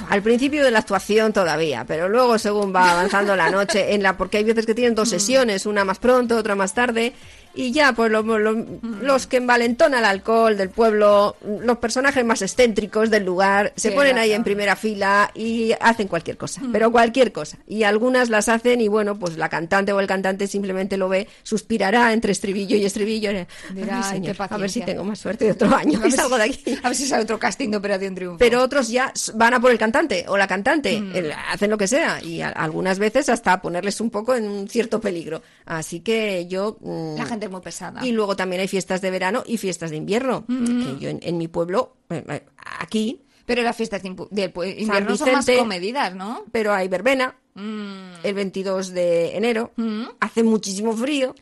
[0.09, 4.17] al principio de la actuación todavía, pero luego según va avanzando la noche, en la
[4.17, 7.13] porque hay veces que tienen dos sesiones, una más pronto, otra más tarde,
[7.53, 8.65] y ya pues lo- lo-
[9.01, 14.17] los que envalentonan el alcohol del pueblo, los personajes más excéntricos del lugar, se ponen
[14.17, 17.57] ahí en primera fila y hacen cualquier cosa, pero cualquier cosa.
[17.67, 21.27] Y algunas las hacen y bueno, pues la cantante o el cantante simplemente lo ve,
[21.43, 23.31] suspirará entre estribillo y estribillo.
[23.73, 24.85] Dirá, a ver si paciencia".
[24.85, 26.77] tengo más suerte de otro año A y salgo de aquí.
[26.83, 28.37] A ver si sale otro casting de Operación Triunfo.
[28.37, 31.15] Pero otros ya van a por el cantante o la cantante, Mm.
[31.15, 34.67] el- hacen lo que sea y a- algunas veces hasta ponerles un poco en un
[34.69, 35.41] cierto peligro.
[35.65, 36.77] Así que yo...
[36.81, 38.05] mm, la gente muy pesada.
[38.05, 40.45] y luego también hay fiestas de verano y fiestas de invierno.
[40.47, 40.65] Mm.
[40.95, 42.45] Que yo en, en mi pueblo, eh, eh,
[42.79, 46.43] aquí, Pero las fiestas de invierno son más comedidas, ¿no?
[46.51, 48.13] pero hay verbena Mm.
[48.23, 49.71] el 22 de enero.
[49.75, 50.03] Mm.
[50.21, 51.35] Hace muchísimo frío.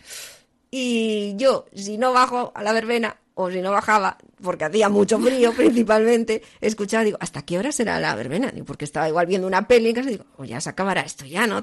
[0.71, 5.19] Y yo, si no bajo a la verbena, o si no bajaba, porque hacía mucho
[5.19, 8.51] frío principalmente, escuchaba, digo, ¿hasta qué hora será la verbena?
[8.51, 11.23] Digo, porque estaba igual viendo una peli en casa, digo, oh, ya se acabará esto,
[11.23, 11.61] ya, ¿no?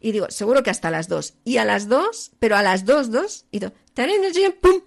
[0.00, 1.34] Y digo, seguro que hasta las dos.
[1.44, 3.72] Y a las dos, pero a las dos, dos, y digo,
[4.60, 4.80] ¡pum!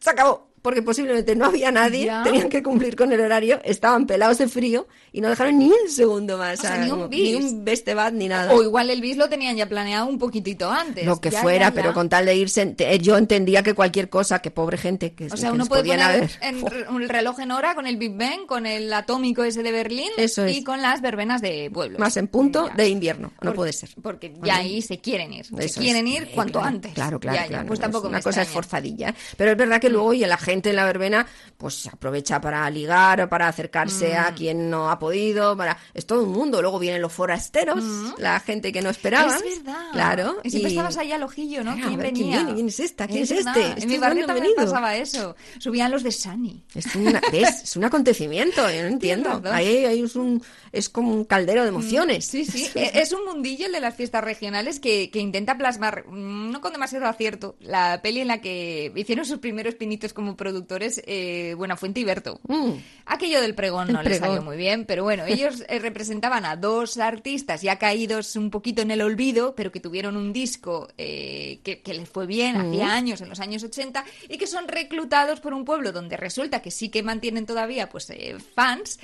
[0.00, 0.47] Se acabó.
[0.62, 2.22] Porque posiblemente no había nadie, Ya.
[2.22, 5.88] tenían que cumplir con el horario, estaban pelados de frío y no dejaron ni un
[5.90, 6.58] segundo más.
[6.58, 7.20] O sea, ni un bis.
[7.22, 8.52] Ni un bestebat ni nada.
[8.52, 11.04] O igual el bis lo tenían ya planeado un poquitito antes.
[11.06, 14.08] Lo que Ya, fuera, ya, pero con tal de irse, eh, yo entendía que cualquier
[14.08, 16.30] cosa, que pobre gente, que, O sea, que uno puede poner haber.
[16.40, 16.62] en
[16.94, 20.44] un reloj en hora con el Big Bang, con el atómico ese de Berlín Eso
[20.44, 20.56] es.
[20.56, 21.98] y con las verbenas de pueblos.
[22.00, 23.90] Más en punto de invierno, no Por- puede ser.
[24.02, 25.46] Porque ya ahí se quieren ir.
[25.46, 26.14] Se Eso quieren es.
[26.16, 26.92] ir Eh, cuanto claro, antes.
[26.94, 27.66] Claro, claro, claro.
[27.66, 28.48] Pues es tampoco una me cosa extraña.
[28.48, 29.08] esforzadilla.
[29.10, 29.14] ¿eh?
[29.36, 32.68] Pero es verdad que luego y la gente en la verbena, pues se aprovecha para
[32.70, 34.16] ligar, o para acercarse Mm.
[34.26, 36.62] a quien no ha podido, para es todo un mundo.
[36.62, 37.82] Luego vienen los forasteros,
[38.18, 39.32] la gente que no esperaba.
[39.32, 39.42] Mm.
[39.46, 39.86] Es verdad.
[39.92, 40.36] Claro.
[40.44, 41.74] Y siempre estabas ahí al ojillo, ¿no?
[41.74, 42.38] Claro, ¿Quién ver, ¿quién venía?
[42.38, 42.54] viene?
[42.54, 43.06] ¿Quién es esta?
[43.06, 43.56] ¿Quién es verdad.
[43.56, 43.66] este?
[43.72, 45.36] En ¿Este mi barrio también pasaba eso.
[45.58, 46.62] Subían los de Sani.
[46.74, 47.62] Es, una, ¿ves?
[47.64, 49.42] es un acontecimiento, yo no entiendo.
[49.52, 52.24] Ahí, ahí es, un, es como un caldero de emociones.
[52.24, 52.68] Sí, sí.
[52.74, 56.60] E- Es un mundillo el de las fiestas regionales que, que intenta plasmar, mm, no
[56.60, 61.52] con demasiado acierto, la peli en la que hicieron sus primeros pinitos como productores eh,
[61.58, 62.40] Buenafuente y Berto.
[62.48, 62.70] Mm.
[63.04, 66.56] Aquello del pregón El no les salió muy bien, pero bueno, ellos eh, representaban a
[66.56, 71.60] dos artistas ya caídos un poquito en el olvido, pero que tuvieron un disco eh,
[71.62, 72.60] que, que les fue bien Mm.
[72.70, 76.62] hacía años, en los años 80, y que son reclutados por un pueblo donde resulta
[76.62, 78.98] que sí que mantienen todavía pues eh, fans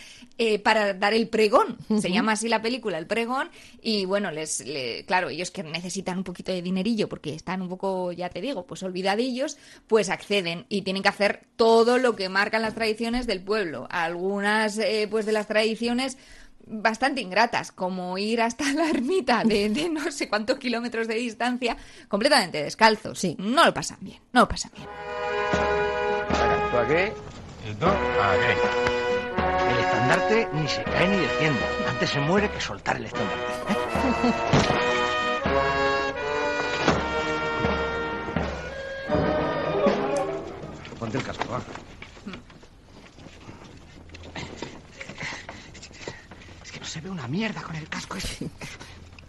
[0.62, 1.76] para dar el pregón.
[2.00, 3.50] Se llama así la película, el pregón,
[3.82, 7.68] y bueno, les, le- claro, ellos que necesitan un poquito de dinerillo porque están un
[7.68, 9.56] poco, ya te digo, pues olvidadillos,
[9.88, 11.23] pues acceden y tienen que hacer
[11.56, 13.86] todo lo que marcan las tradiciones del pueblo.
[13.90, 16.18] Algunas eh, pues de las tradiciones
[16.66, 21.76] bastante ingratas, como ir hasta la ermita de, de no sé cuántos kilómetros de distancia
[22.08, 23.18] completamente descalzos.
[23.18, 23.36] Sí.
[23.38, 24.88] No lo pasan bien, no lo pasan bien.
[26.70, 27.12] Tú aquí
[27.70, 28.60] y tú aquí.
[29.70, 31.60] El estandarte ni se cae ni desciende.
[31.88, 33.44] Antes se muere que soltar el estandarte.
[41.14, 41.60] El casco, va.
[46.64, 48.48] Es que no se ve una mierda con el casco ese.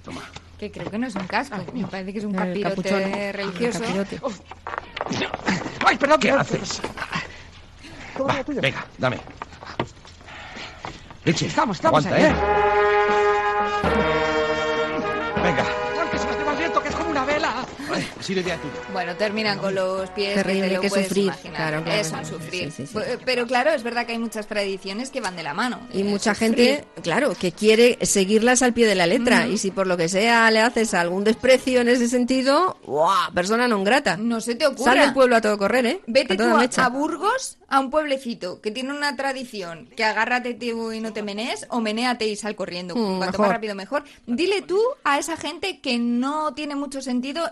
[0.03, 0.21] Toma.
[0.57, 3.03] Que creo que no es un casco, me parece que es un El capirote capuchón.
[3.33, 3.83] religioso.
[3.83, 4.19] El capirote.
[5.85, 6.19] ¡Ay, perdón!
[6.19, 6.81] ¿Qué haces?
[8.19, 9.19] Va, venga, dame.
[11.25, 12.31] Richie, Estamos, estamos aguanta, ahí.
[12.31, 12.35] ¿eh?
[15.43, 15.65] Venga.
[18.25, 18.57] Tuya.
[18.91, 21.55] Bueno, terminan con los pies Terrible, que te lo que puedes sufrir, imaginar.
[21.57, 22.01] claro, claro.
[22.01, 22.71] Es un sufrir.
[22.71, 22.97] Sí, sí, sí.
[22.97, 25.79] Eh, Pero claro, es verdad que hay muchas tradiciones que van de la mano.
[25.93, 26.55] Y Eh, mucha sufrir.
[26.55, 29.47] gente, claro, que quiere seguirlas al pie de la letra.
[29.47, 33.31] Y si por lo que sea le haces algún desprecio en ese sentido, ¡guau!
[33.33, 34.17] Persona non grata.
[34.17, 34.93] No se te ocurra.
[34.93, 36.01] Sal del pueblo a todo correr, ¿eh?
[36.07, 36.85] Vete a tú toda a, mecha.
[36.85, 41.21] a Burgos, a un pueblecito que tiene una tradición que agárrate tío, y no te
[41.21, 42.95] menees, o menéate y sal corriendo.
[42.95, 43.39] Mm, Cuanto mejor.
[43.47, 44.03] más rápido, mejor.
[44.25, 47.49] Dile tú a esa gente que no tiene mucho sentido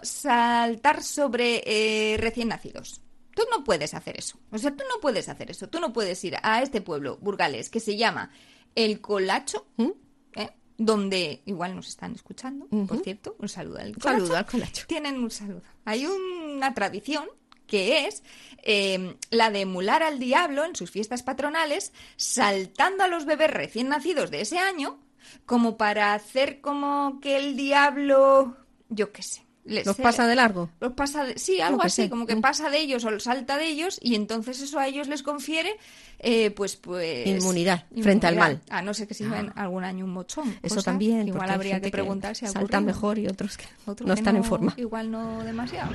[0.64, 3.02] saltar sobre eh, recién nacidos.
[3.36, 4.38] Tú no puedes hacer eso.
[4.52, 5.68] O sea, tú no puedes hacer eso.
[5.68, 8.32] Tú no puedes ir a este pueblo, Burgales, que se llama
[8.76, 9.90] El Colacho, ¿Mm?
[10.36, 10.52] ¿eh?
[10.78, 13.36] donde igual nos están escuchando, por cierto.
[13.40, 14.10] Un saludo al Colacho.
[14.10, 14.86] saludo al Colacho.
[14.88, 15.64] Tienen un saludo.
[15.86, 17.28] Hay una tradición
[17.68, 18.24] que es
[18.62, 23.90] eh, la de emular al diablo en sus fiestas patronales, saltando a los bebés recién
[23.90, 25.00] nacidos de ese año,
[25.46, 28.56] como para hacer como que el diablo,
[28.90, 29.43] yo qué sé.
[29.66, 30.70] Les- ¿Los pasa de largo?
[30.80, 32.10] los pasa de- sí, algo así, sé.
[32.10, 32.42] como que Mm.
[32.42, 35.76] pasa de ellos o salta de ellos y entonces eso a ellos les confiere
[36.20, 38.62] eh, pues pues Inmunidad frente al mal.
[38.70, 40.58] A no ser que se lleven algún año un mochón.
[40.64, 41.28] Eso también.
[41.28, 44.44] Igual habría que preguntar si salta mejor y otros que Otros no que están en
[44.44, 44.74] forma.
[44.78, 45.92] Igual no demasiado.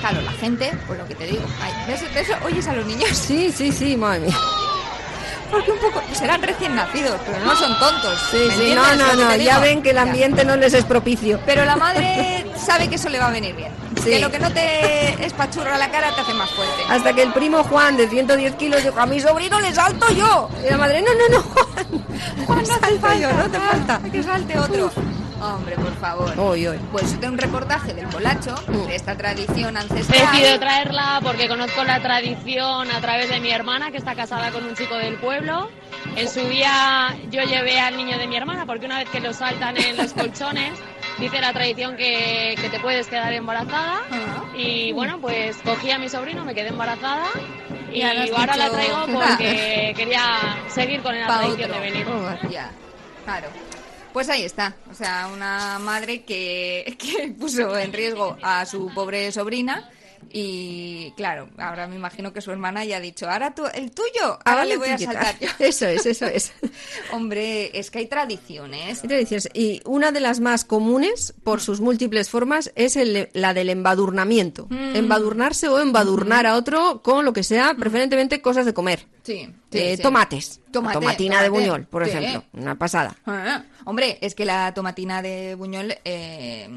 [0.00, 1.42] Claro, la gente, pues lo que te digo.
[1.60, 2.28] ay, ¿ves, ves?
[2.44, 3.08] ¿Oyes a los niños?
[3.16, 4.36] Sí, sí, sí, madre mía.
[5.52, 8.18] Porque un poco serán recién nacidos, pero no son tontos.
[8.30, 10.02] Sí, ¿me sí, no, no, no, ya ven que el Ya.
[10.02, 11.38] ambiente no les es propicio.
[11.46, 13.70] Pero la madre sabe que eso le va a venir bien.
[14.02, 14.10] Sí.
[14.10, 16.82] Que lo que no te espachurra la cara te hace más fuerte.
[16.88, 20.48] Hasta que el primo Juan de 110 kilos dijo, a mi sobrino le salto yo.
[20.66, 21.86] Y la madre, no, no, no, Juan.
[22.46, 24.00] Juan, no hace falta, yo, no te falta.
[24.10, 24.90] Que salte otro.
[25.42, 26.32] Hombre, por favor.
[26.38, 26.78] Hoy, hoy.
[26.92, 28.54] Pues de un reportaje del colacho,
[28.86, 30.20] de esta tradición He ancestral.
[30.30, 34.64] decidido traerla porque conozco la tradición a través de mi hermana, que está casada con
[34.64, 35.68] un chico del pueblo.
[36.16, 39.32] En su día yo llevé al niño de mi hermana, porque una vez que lo
[39.32, 40.78] saltan en los colchones,
[41.18, 44.00] dice la tradición que, que te puedes quedar embarazada.
[44.12, 44.44] Ah.
[44.56, 47.26] Y bueno, pues cogí a mi sobrino, me quedé embarazada.
[47.92, 50.22] Y Y ahora la traigo porque quería
[50.68, 51.82] seguir con la Pa' tradición otro.
[51.82, 52.06] de venir.
[52.48, 52.70] Ya,
[53.24, 53.48] claro.
[54.12, 54.74] Pues ahí está.
[54.90, 59.90] O sea, una madre que, que puso en riesgo a su pobre sobrina.
[60.30, 64.38] Y claro, ahora me imagino que su hermana ya ha dicho, ahora tú, el tuyo,
[64.44, 65.48] ahora le voy a saltar yo.
[65.58, 66.52] Eso es, eso es.
[67.12, 69.02] Hombre, es que hay tradiciones.
[69.02, 69.48] Hay tradiciones.
[69.54, 74.66] Y una de las más comunes, por sus múltiples formas, es el- la del embadurnamiento.
[74.70, 74.96] Mm.
[74.96, 79.06] Embadurnarse o embadurnar a otro con lo que sea, preferentemente cosas de comer.
[79.22, 80.02] Sí, sí, Eh, sí.
[80.02, 80.60] Tomates.
[80.72, 81.48] Tomate, tomatina de.
[81.50, 82.44] Buñol, por ejemplo.
[82.54, 83.14] Una pasada.
[83.26, 85.94] Ah, hombre, es que la tomatina de Buñol...
[86.04, 86.68] eh,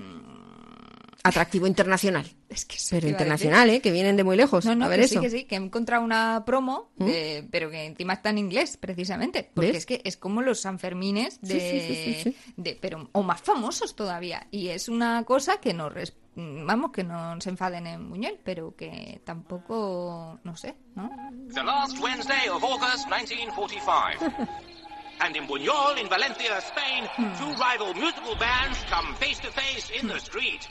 [1.28, 2.26] Atractivo internacional.
[2.50, 3.82] es que eso Pero internacional, ¿eh?
[3.82, 4.64] Que vienen de muy lejos.
[4.66, 5.16] No, no, a ver que eso.
[5.16, 7.06] sí, que sí, que he encontrado una promo, ¿Mm?
[7.06, 9.50] de- pero que encima está en inglés, precisamente.
[9.54, 9.78] Porque ¿Ves?
[9.80, 12.54] es que es como los Sanfermines de, Sí, sí, sí, sí, sí.
[12.58, 14.48] de- pero o más famosos todavía.
[14.52, 15.90] Y es una cosa que no
[16.36, 21.10] vamos, que no se enfaden en Buñuel, pero que tampoco, no sé, ¿no?
[21.54, 24.20] The last Wednesday of August 1945.
[25.22, 27.06] and in Buñol, in Valencia, Spain,
[27.40, 30.62] two rival musical bands come face to face in the street.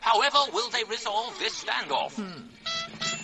[0.00, 2.12] However, will they resolve this standoff?
[2.12, 3.23] Hmm.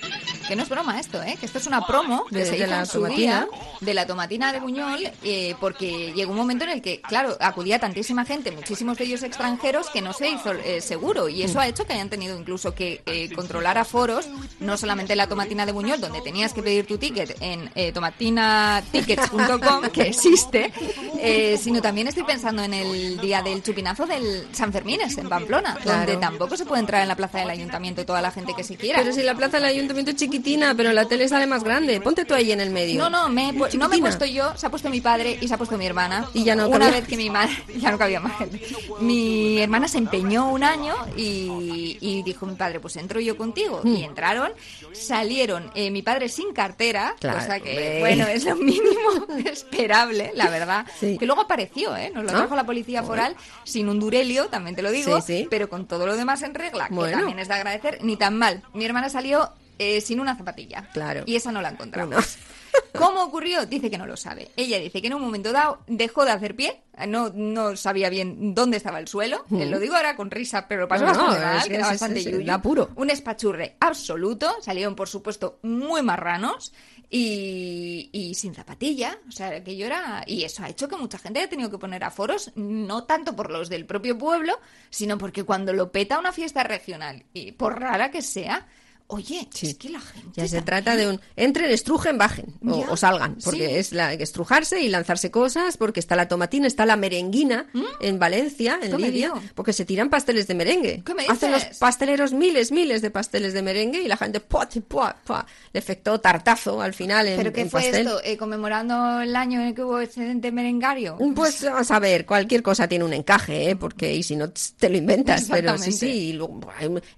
[0.51, 1.37] Que no es broma esto, ¿eh?
[1.39, 3.17] que esto es una promo que De- se de hizo la en su tomatina.
[3.17, 3.49] día
[3.81, 7.79] de la tomatina de Buñol, eh, porque llegó un momento en el que, claro, acudía
[7.79, 11.29] tantísima gente, muchísimos de ellos extranjeros, que no se hizo eh, seguro.
[11.29, 14.27] Y eso ha hecho que hayan tenido incluso que eh, controlar aforos,
[14.59, 17.93] no solamente en la tomatina de Buñol, donde tenías que pedir tu ticket en eh,
[17.93, 20.73] tomatinatickets.com, que existe,
[21.19, 25.77] eh, sino también estoy pensando en el día del chupinazo del San Fermines, en Pamplona,
[25.81, 25.99] Claro.
[25.99, 28.77] donde tampoco se puede entrar en la plaza del ayuntamiento toda la gente que se
[28.77, 28.99] quiera.
[29.01, 32.01] Pero si la plaza del ayuntamiento es chiquitina, pero la tele sale más grande.
[32.01, 32.99] Ponte tú ahí en el medio.
[32.99, 35.55] No, no, me, no me he puesto yo, se ha puesto mi padre y se
[35.55, 36.29] ha puesto mi hermana.
[36.35, 37.01] Y ya no Una cabía.
[37.01, 38.61] vez que mi madre, ya no cabía más gente.
[39.01, 43.81] Mi hermana se empeñó un año y, y dijo mi padre, pues entro yo contigo.
[43.85, 43.95] Mm.
[43.97, 44.53] Y entraron,
[44.93, 48.01] salieron eh, mi padre sin cartera, Claro, cosa que, hombre.
[48.01, 50.87] bueno, es lo mínimo esperable, la verdad.
[50.99, 51.17] Sí.
[51.19, 52.11] Que luego apareció, ¿eh?
[52.15, 52.35] Nos lo ¿Ah?
[52.35, 55.47] trajo la policía foral sin un durelio, también te lo digo, Sí, sí.
[55.51, 58.63] pero con todo lo demás en regla, que también es de agradecer, ni tan mal.
[58.75, 60.89] Mi hermana salió eh, sin una zapatilla.
[60.93, 61.23] Claro.
[61.27, 62.37] Y esa no la encontramos.
[62.97, 63.65] ¿Cómo ocurrió?
[63.67, 64.51] Dice que no lo sabe.
[64.57, 68.55] Ella dice que en un momento dado dejó de hacer pie, no, no sabía bien
[68.55, 69.45] dónde estaba el suelo.
[69.49, 69.61] Mm.
[69.63, 71.81] Eh, Lo digo ahora con risa, pero lo pasó No, bastante mal, que que es-
[71.83, 72.53] bastante yuyu.
[72.53, 72.91] apuro.
[72.97, 74.55] Un espachurre absoluto.
[74.61, 76.73] Salieron, por supuesto, muy marranos
[77.09, 79.19] y, y sin zapatilla.
[79.29, 80.23] O sea, aquello era...
[80.27, 83.51] Y eso ha hecho que mucha gente haya tenido que poner aforos, no tanto por
[83.51, 84.59] los del propio pueblo,
[84.91, 88.67] sino porque cuando lo peta una fiesta regional, y por rara que sea...
[89.13, 90.29] Oye, es que la gente...
[90.35, 93.75] Ya se también- trata de un entren, estrujen, bajen o, salgan, porque sí.
[93.75, 97.67] es la estrujarse y lanzarse cosas, porque está la tomatina, está la merenguina
[98.01, 99.43] en Valencia, en ¿Qué me Lidia, digo?
[99.55, 101.03] porque se tiran pasteles de merengue.
[101.05, 101.79] ¿Qué me Hacen los dices?
[101.79, 105.45] pasteleros miles, miles de pasteles de merengue y la gente ¡pua, pua, pua!
[105.73, 108.07] le efectó tartazo al final en, ¿Pero qué en fue pastel.
[108.07, 108.21] esto?
[108.23, 111.19] Eh, ¿Conmemorando el año en el que hubo excedente merengario?
[111.35, 113.77] Pues vamos a ver, cualquier cosa tiene un encaje, ¿eh?
[113.77, 116.61] porque y si no te lo inventas, pero sí, sí, y luego,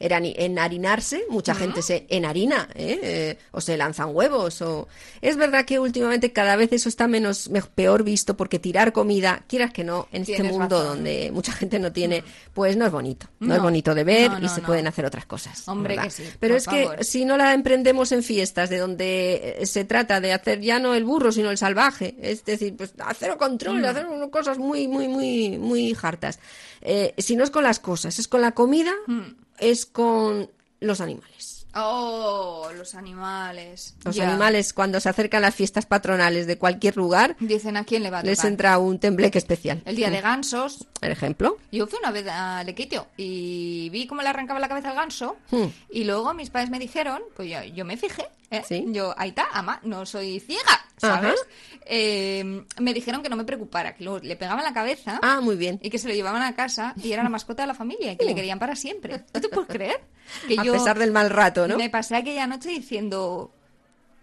[0.00, 2.98] enharinarse, mucha gente se enharina, ¿eh?
[3.02, 4.88] Eh, o se lanzan huevos, o
[5.20, 9.44] es verdad que últimamente cada vez eso está menos me- peor visto, porque tirar comida,
[9.48, 10.86] quieras que no, en este mundo razón.
[10.96, 12.22] donde mucha gente no tiene,
[12.54, 15.26] pues no es bonito, no, es bonito de ver no, y se pueden hacer otras
[15.26, 15.66] cosas.
[15.68, 16.04] Hombre, ¿verdad?
[16.04, 19.84] que sí, Pero es que si no la emprendemos en fiestas de donde eh, se
[19.84, 23.80] trata de hacer ya no el burro, sino el salvaje, es decir, pues hacer control,
[23.80, 23.84] Mm.
[23.84, 26.38] hacer unas cosas muy, muy, muy, muy hartas.
[26.80, 29.20] Eh, si no es con las cosas, es con la comida, Mm.
[29.58, 31.61] es con los animales.
[31.74, 33.94] Oh, los animales.
[34.04, 38.10] Los animales, cuando se acercan las fiestas patronales de cualquier lugar, Dicen a quién le
[38.10, 39.82] va a les entra un tembleque especial.
[39.84, 40.86] El día de gansos.
[41.00, 41.58] Por ejemplo.
[41.70, 45.36] Yo fui una vez a Lequitio y vi cómo le arrancaba la cabeza al ganso.
[45.50, 45.66] Hmm.
[45.90, 48.62] Y luego mis padres me dijeron, pues yo, yo me fijé, ¿eh?
[48.66, 48.84] Sí.
[48.88, 51.40] Yo, ahí está, ama, no soy ciega, ¿sabes?
[51.84, 55.56] Eh, me dijeron que no me preocupara, que luego le pegaban la cabeza Ah, muy
[55.56, 55.78] bien.
[55.82, 58.16] y que se lo llevaban a casa y era la mascota de la familia y
[58.16, 59.18] que le querían para siempre.
[59.32, 60.00] ¿Tú te puedes creer?
[60.46, 60.60] Que Uh.
[60.60, 61.76] A yo pesar del mal rato, ¿no?
[61.76, 63.52] Me pasé aquella noche diciendo,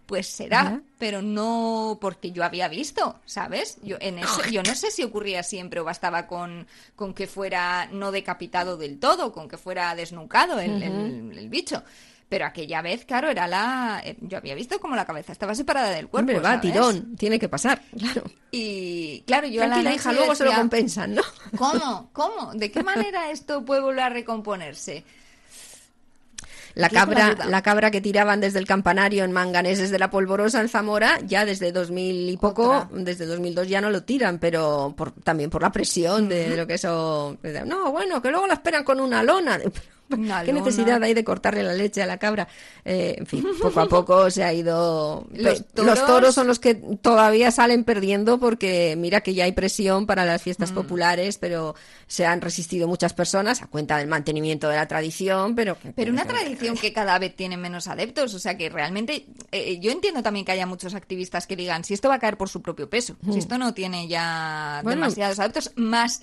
[0.06, 0.82] pues será, Ajá.
[0.98, 3.78] pero no porque yo había visto, ¿sabes?
[3.84, 6.66] Yo, en eso, yo no sé si ocurría siempre o bastaba con,
[6.96, 11.84] con que fuera no decapitado del todo, con que fuera desnucado el, el- el bicho.
[12.30, 14.02] Pero aquella vez, claro, era la...
[14.06, 16.62] eh, Yo había visto como la cabeza estaba separada del cuerpo, Hombre, va, ¿sabes?
[16.72, 18.24] tirón, tiene que pasar, claro.
[18.52, 21.24] Y claro, yo a la Tranquila, hija, luego se lo compensan, ¿no?
[21.58, 22.10] ¿Cómo?
[22.14, 22.54] ¿Cómo?
[22.54, 25.04] ¿De qué manera esto puede volver a recomponerse?
[26.76, 30.70] La cabra, la cabra que tiraban desde el campanario en Manganeses de la Polvorosa en
[30.70, 32.90] Zamora, ya desde 2000 y poco, Otra.
[32.94, 36.68] desde 2002 ya no lo tiran, pero por, también por la presión de, de lo
[36.68, 37.38] que eso...
[37.66, 39.60] No, bueno, que luego la esperan con una lona.
[40.10, 42.48] ¿Qué necesidad hay de cortarle la leche a la cabra?
[42.84, 45.28] Eh, en fin, poco a poco se ha ido...
[45.34, 45.64] Los
[46.06, 50.42] toros- son los que todavía salen perdiendo porque mira que ya hay presión para las
[50.42, 50.44] Mm.
[50.44, 51.76] fiestas populares, pero
[52.08, 55.78] se han resistido muchas personas a cuenta del mantenimiento de la tradición, pero...
[55.96, 59.92] Pero una tradición que cada vez tiene menos adeptos, o sea que realmente eh, yo
[59.92, 62.62] entiendo también que haya muchos activistas que digan si esto va a caer por su
[62.62, 65.02] propio peso, si esto no tiene ya Bueno.
[65.02, 66.22] demasiados adeptos, más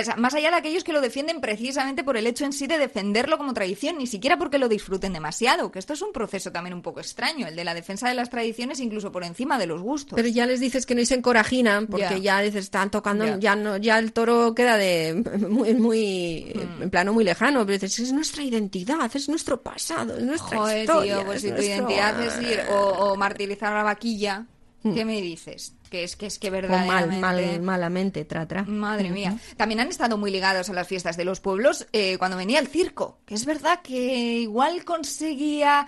[0.00, 2.66] o sea, más allá de aquellos que lo defienden precisamente por el hecho en sí
[2.66, 6.52] de defenderlo como tradición, ni siquiera porque lo disfruten demasiado, que esto es un proceso
[6.52, 9.66] también un poco extraño, el de la defensa de las tradiciones incluso por encima de
[9.66, 10.16] los gustos.
[10.16, 12.38] Pero ya les dices que no se encorajinan porque Ya.
[12.38, 13.38] ya les están tocando, Ya.
[13.38, 16.82] ya no, ya el toro queda de muy, muy Hmm.
[16.82, 17.64] en plano muy lejano.
[17.66, 21.16] Pero dices, es nuestra identidad, es nuestro pasado, es nuestra Joder, historia.
[21.16, 22.74] tío, pues es si tu nuestro- identidad es ir o,
[23.12, 24.46] o martirizar a la vaquilla,
[24.82, 25.74] ¿qué me dices?
[25.90, 27.20] Que es que es que O mal, verdaderamente...
[27.20, 28.64] mal, malamente, tra, tra.
[28.64, 29.38] Madre mía.
[29.56, 32.68] También han estado muy ligados a las fiestas de los pueblos eh, cuando venía el
[32.68, 33.18] circo.
[33.24, 35.86] Que es verdad que igual conseguía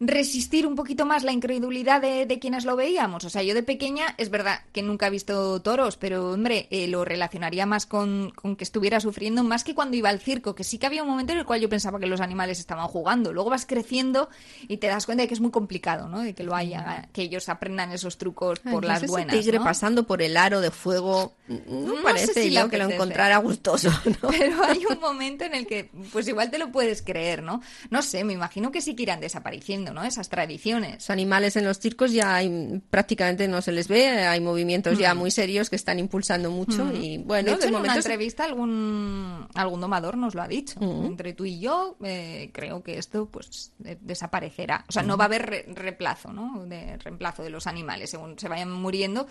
[0.00, 3.24] resistir un poquito más la incredulidad de, de quienes lo veíamos.
[3.24, 6.88] O sea, yo de pequeña es verdad que nunca he visto toros, pero hombre, eh,
[6.88, 10.64] lo relacionaría más con, con que estuviera sufriendo más que cuando iba al circo, que
[10.64, 13.32] sí que había un momento en el cual yo pensaba que los animales estaban jugando.
[13.32, 14.28] Luego vas creciendo
[14.68, 16.20] y te das cuenta de que es muy complicado, ¿no?
[16.20, 19.36] De que lo haya, que ellos aprendan esos trucos por las ese buenas.
[19.36, 19.64] tigre ¿no?
[19.64, 22.90] pasando por el aro de fuego, no, No sé parece si yo le que lo
[22.90, 23.90] encontrara gustoso.
[24.22, 24.28] ¿no?
[24.30, 27.60] Pero hay un momento en el que, pues igual te lo puedes creer, ¿no?
[27.90, 30.04] No sé, me imagino que sí que irán desapareciendo, ¿no?
[30.04, 30.94] Esas tradiciones.
[30.94, 35.14] Los animales en los circos ya hay, prácticamente no se les ve, hay movimientos ya
[35.14, 35.18] Mm.
[35.18, 36.94] muy serios que están impulsando mucho Mm.
[36.96, 40.78] y bueno, de hecho, en una entrevista algún, algún domador nos lo ha dicho.
[40.80, 41.04] Mm.
[41.06, 44.84] Entre tú y yo, eh, creo que esto pues de- desaparecerá.
[44.88, 46.64] O sea, no va a haber re- reemplazo, ¿no?
[46.66, 48.10] De reemplazo de los animales.
[48.10, 49.26] Según se vayan muriendo,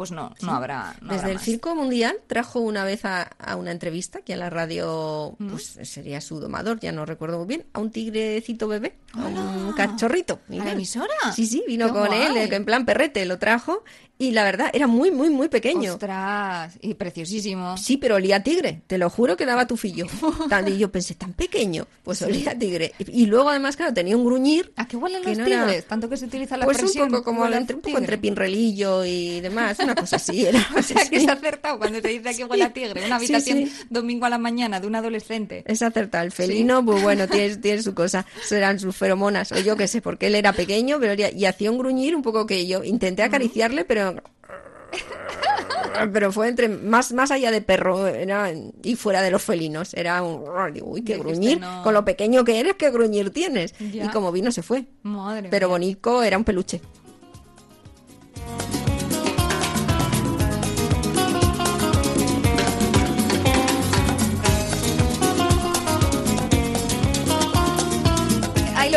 [0.00, 0.94] pues no, no habrá.
[1.02, 1.44] no Desde habrá el más.
[1.44, 5.48] Circo Mundial trajo una vez a, a una entrevista que a la radio, Mm.
[5.50, 9.72] pues sería su domador, ya no recuerdo muy bien, a un tigrecito bebé, a un
[9.76, 10.40] cachorrito.
[10.50, 11.12] ¿A la emisora?
[11.36, 12.22] Sí, sí, vino Qué con guay.
[12.22, 13.84] él, en plan perrete, lo trajo
[14.16, 15.92] y la verdad era muy, muy, muy pequeño.
[15.94, 17.76] Ostras, y preciosísimo.
[17.76, 20.06] Sí, pero olía a tigre, te lo juro que daba tufillo.
[20.48, 22.92] Tan- y yo pensé, tan pequeño, pues olía a tigre.
[22.98, 24.72] Y, y luego además, claro, tenía un gruñir.
[24.76, 25.86] ¿A qué huelen los no era- tigres?
[25.86, 29.40] Tanto que se utiliza la Pues un poco como entre, un poco entre pinrelillo y
[29.40, 30.46] demás, una cosa así.
[30.46, 33.04] Era, O sea que ha acertado cuando te dice que huele a tigre.
[33.04, 33.72] Una habitación sí.
[33.88, 35.64] domingo a la mañana de un adolescente.
[35.66, 36.24] Es acertado.
[36.24, 38.26] El felino, pues bueno, tiene, tiene su cosa.
[38.44, 39.52] Serán sus feromonas.
[39.52, 42.46] O yo qué sé, porque él era pequeño pero y hacía un gruñir un poco
[42.46, 44.14] que yo intenté acariciarle, pero.
[46.12, 48.50] Pero fue entre más, más allá de perro era,
[48.82, 49.92] y fuera de los felinos.
[49.94, 50.44] Era un.
[50.82, 51.60] Uy, qué gruñir.
[51.60, 51.82] no.
[51.82, 53.74] Con lo pequeño que eres, qué gruñir tienes.
[53.78, 54.06] Ya.
[54.06, 54.86] Y como vino, se fue.
[55.02, 55.74] Madre Pero mía.
[55.74, 56.80] Bonico era un peluche.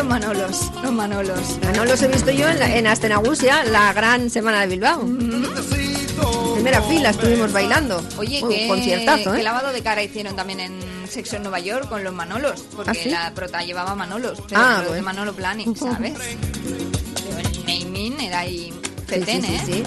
[0.03, 1.39] Los manolos, los manolos.
[1.77, 4.99] No los he visto yo en, la, en Astenagusia, la gran semana de Bilbao.
[6.55, 8.05] Primera fila estuvimos bailando.
[8.17, 9.37] Oye, Un qué, conciertazo, ¿eh?
[9.37, 12.91] qué lavado de cara hicieron también en Sexo en Nueva York con los Manolos, porque
[12.91, 13.09] ¿Ah, sí?
[13.11, 15.05] la prota llevaba Manolos, pero, Ah, pero de bueno.
[15.05, 16.13] Manolo Planning, ¿sabes?
[17.23, 18.73] Pero el naming era ahí
[19.07, 19.83] fetén, sí, sí, ¿eh?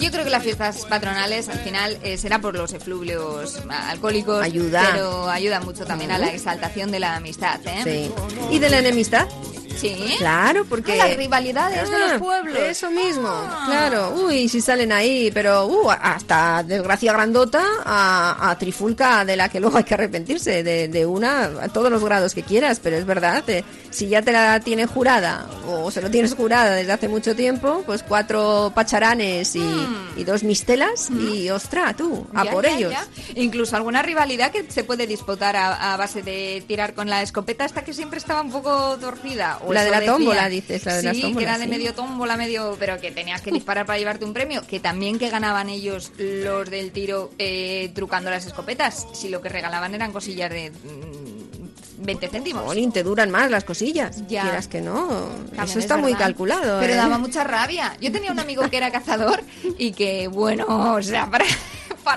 [0.00, 4.88] Yo creo que las fiestas patronales al final eh, será por los efluvios alcohólicos, Ayuda.
[4.92, 7.80] pero ayuda mucho también a la exaltación de la amistad, ¿eh?
[7.82, 8.12] Sí.
[8.54, 9.26] ¿Y de la enemistad?
[9.76, 10.14] Sí.
[10.18, 11.00] Claro, porque...
[11.00, 12.58] Ah, las rivalidades de Ah, los pueblos.
[12.58, 13.64] Eso mismo, Ah.
[13.66, 14.12] claro.
[14.14, 19.58] Uy, si salen ahí, pero uh, hasta desgracia grandota a, a trifulca de la que
[19.58, 23.06] luego hay que arrepentirse, de, de una a todos los grados que quieras, pero es
[23.06, 27.08] verdad, eh, si ya te la tienes jurada o se lo tienes jurada desde hace
[27.08, 29.86] mucho tiempo, pues cuatro pacharanes y,
[30.16, 32.44] y dos mistelas y ostra, tú, a Mm.
[32.44, 32.92] Ya, por ya, ellos.
[32.92, 33.06] ya.
[33.36, 37.64] Incluso alguna rivalidad que se puede disputar a, a base de tirar con la escopeta
[37.64, 39.58] esta que siempre estaba un poco torcida.
[39.64, 40.12] o La de la decía.
[40.12, 41.70] tómbola, dices, la de sí, las que tómbolas, era de sí.
[41.70, 42.76] medio tómbola, medio...
[42.78, 44.62] Pero que tenías que disparar para llevarte un premio.
[44.66, 49.06] Que también que ganaban ellos los del tiro eh, trucando las escopetas.
[49.12, 51.29] Si lo que regalaban eran cosillas de mm,
[52.00, 52.64] 20 céntimos.
[52.64, 54.22] Jolín, te duran más las cosillas.
[54.28, 54.42] Ya.
[54.42, 55.06] Quieras que no.
[55.06, 56.80] También Eso es está muy calculado.
[56.80, 56.96] Pero ¿eh?
[56.96, 57.96] daba mucha rabia.
[58.00, 59.42] Yo tenía un amigo que era cazador
[59.78, 61.44] y que, bueno, o sea, para,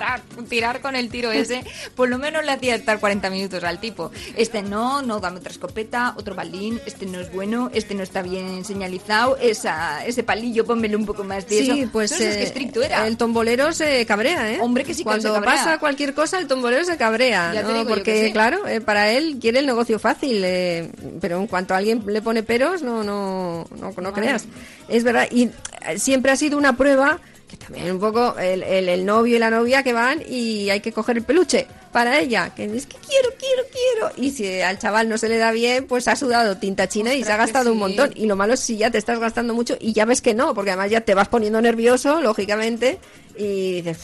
[0.00, 1.64] para tirar con el tiro ese,
[1.94, 4.10] por lo menos le hacía estar 40 minutos al tipo.
[4.36, 8.22] Este no, no, dame otra escopeta, otro balín, este no es bueno, este no está
[8.22, 11.74] bien señalizado, esa, ese palillo pónmelo un poco más de eso.
[11.74, 13.06] Sí, pues Entonces, eh, estricto era.
[13.06, 14.58] el tombolero se cabrea, ¿eh?
[14.60, 15.54] Hombre, que sí que Cuando se cabrea.
[15.54, 17.72] pasa cualquier cosa, el tombolero se cabrea, Ya te ¿no?
[17.78, 18.32] digo yo Porque, que sí.
[18.32, 20.90] claro, eh, para él quiere el negocio fácil, eh,
[21.20, 24.46] pero en cuanto a alguien le pone peros, no, no, no, no creas.
[24.88, 25.50] Es verdad, y
[25.96, 27.20] siempre ha sido una prueba
[27.56, 30.80] que también un poco el, el- el novio y la novia que van y hay
[30.80, 34.12] que coger el peluche para ella, que es que quiero, quiero, quiero.
[34.16, 37.22] Y si al chaval no se le da bien, pues ha sudado tinta china y
[37.22, 38.10] se ha gastado un montón.
[38.16, 40.54] Y lo malo es si ya te estás gastando mucho y ya ves que no,
[40.54, 42.98] porque además ya te vas poniendo nervioso, lógicamente,
[43.36, 43.98] y dices,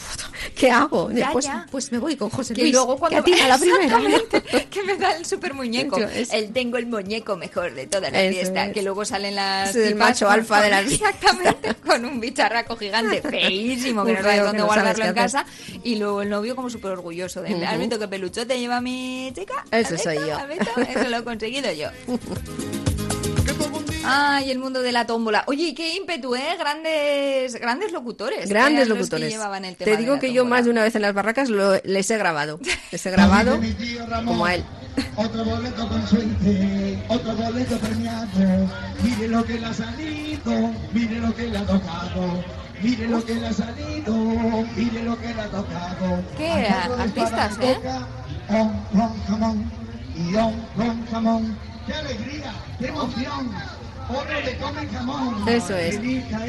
[0.55, 1.11] ¿qué hago?
[1.11, 1.65] Ya, pues, ya.
[1.71, 3.83] pues me voy con José Luis, luego cuando que a ti a la primera.
[3.85, 5.97] Exactamente, que me da el super muñeco.
[5.97, 8.65] Es- El tengo el muñeco mejor de toda la Eso fiesta.
[8.65, 8.73] es.
[8.73, 9.75] Que luego salen las.
[9.75, 10.79] El macho con- alfa de la.
[10.81, 15.45] Exactamente, con un bicharraco gigante, feísimo, que no sabes dónde no guardarlo en casa.
[15.83, 17.55] Y luego el novio, como súper orgulloso de él.
[17.55, 17.65] Ujú.
[17.65, 19.65] ¿Has visto qué peluchote lleva mi chica?
[19.71, 20.37] Eso ¿Has soy yo.
[20.83, 21.89] Eso lo he conseguido yo.
[24.03, 25.43] Ay, el mundo de la tómbola.
[25.47, 26.55] Oye, qué ímpetu, ¿eh?
[26.57, 28.49] Grandes, grandes locutores.
[28.49, 29.29] Grandes eran los que locutores.
[29.31, 30.57] llevaban el tema Te digo que yo tómbola.
[30.57, 32.59] más de una vez en las barracas lo, les he grabado.
[32.91, 33.59] Les he grabado
[34.25, 34.63] como a él.
[35.15, 38.69] Otro boleto con suerte, otro boleto premiado.
[39.03, 40.51] Mire lo que le ha salido,
[40.93, 42.43] mire lo que le ha tocado.
[42.81, 44.13] Mire lo que le ha salido,
[44.75, 46.23] mire lo que le ha tocado.
[46.37, 46.51] ¿Qué?
[46.51, 47.75] Artistas, ¿eh?
[47.75, 48.07] boca,
[48.49, 49.71] On, ron, jamón,
[50.17, 51.57] y on, ron, jamón.
[51.85, 53.51] qué alegría, qué emoción.
[55.47, 55.99] Eso es.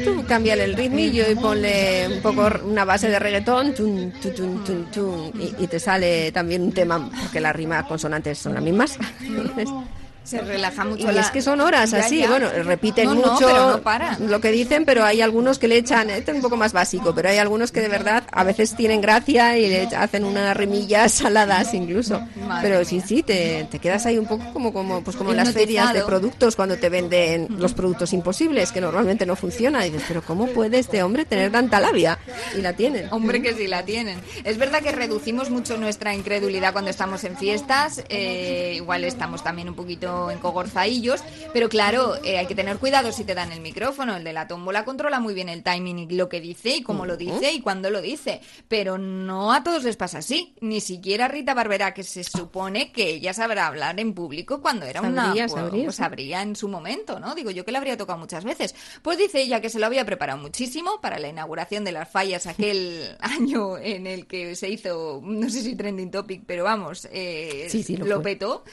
[0.03, 4.63] Tú cámbiale el ritmillo y ponle un poco una base de reggaetón tun, tu, tun,
[4.63, 8.63] tun, tun, y, y te sale también un tema, porque las rimas consonantes son las
[8.63, 8.97] mismas.
[10.23, 11.09] Se relaja mucho.
[11.09, 12.29] Y la- es que son horas Ya, así, ya.
[12.29, 14.29] bueno, repiten No, no, mucho pero no paran.
[14.29, 17.13] lo que dicen, pero hay algunos que le echan, este es un poco más básico,
[17.13, 21.11] pero hay algunos que de verdad a veces tienen gracia y le hacen unas remillas
[21.23, 22.21] saladas incluso.
[22.47, 25.37] Madre pero sí, sí, te, te quedas ahí un poco como, como, pues como en
[25.37, 29.85] las ferias de productos cuando te venden los productos imposibles, que normalmente no funciona.
[29.85, 32.17] Y dices, pero ¿cómo puede este hombre tener tanta labia?
[32.57, 33.07] Y la tienen.
[33.11, 34.19] Hombre, que sí la tienen.
[34.43, 38.03] Es verdad que reducimos mucho nuestra incredulidad cuando estamos en fiestas.
[38.09, 41.23] eh, igual estamos también un poquito encogorzaillos.
[41.53, 44.15] Pero claro, eh, hay que tener cuidado si te dan el micrófono.
[44.15, 47.05] El de la tómbola controla muy bien el timing y lo que dice y cómo
[47.05, 48.41] lo dice y cuándo lo dice.
[48.67, 50.55] Pero no a todos les pasa así.
[50.61, 55.01] Ni siquiera Rita Barbera, que se supone que ella sabrá hablar en público cuando era
[55.01, 55.33] una.
[55.33, 57.35] Pues, sabría, pues sabría en su momento, ¿no?
[57.35, 58.75] Digo yo que le habría tocado muchas veces.
[59.01, 62.47] Pues dice ella que se lo había preparado muchísimo para la inauguración de las fallas
[62.47, 67.67] aquel año en el que se hizo, no sé si trending topic, pero vamos, eh,
[67.69, 68.63] Sí, sí, lo petó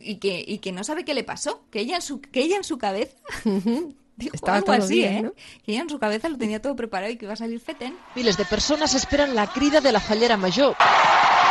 [0.00, 2.56] y que, y que no sabe qué le pasó, que ella en su, que ella
[2.56, 3.16] en su cabeza
[4.16, 5.22] dijo Estaba algo todo así, bien, ¿eh?
[5.22, 5.32] ¿no?
[5.64, 7.96] Que ella en su cabeza lo tenía todo preparado y que iba a salir feten.
[8.14, 10.76] Miles de personas esperan la crida de la fallera mayor,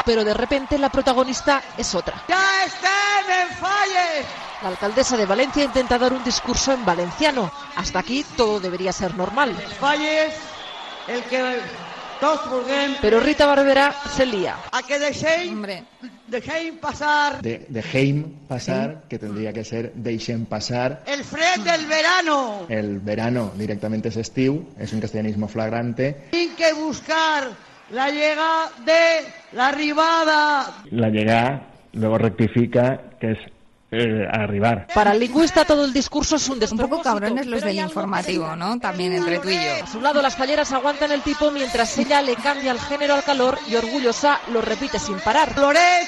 [0.06, 2.24] pero de repente la protagonista es otra.
[2.28, 4.26] ¡Ya están en falles!
[4.62, 7.52] La alcaldesa de Valencia intenta dar un discurso en valenciano.
[7.76, 9.54] Hasta aquí todo debería ser normal.
[9.80, 10.34] Falles,
[11.08, 11.60] el que.
[13.02, 14.56] Pero Rita Barbera se lía.
[14.72, 17.68] A que deixem passar De,
[18.48, 21.04] pasar, que tendría que ser Deixem pasar.
[21.06, 22.66] el fred del verano.
[22.70, 26.30] El verano directamente es estiu, es un castellanismo flagrante.
[26.32, 27.50] Tinc que buscar
[27.92, 30.84] la llegada de la arribada.
[30.92, 33.40] La llegada, luego rectifica, que es
[33.96, 34.88] eh, arribar.
[34.94, 36.98] Para el lingüista todo el discurso es un Un despropósito.
[36.98, 38.80] poco cabrones los del informativo, ¿no?
[38.80, 39.84] También entre tú y yo.
[39.84, 43.24] A su lado las falleras aguantan el tipo mientras ella le cambia el género al
[43.24, 45.54] calor y orgullosa lo repite sin parar.
[45.54, 46.08] Floret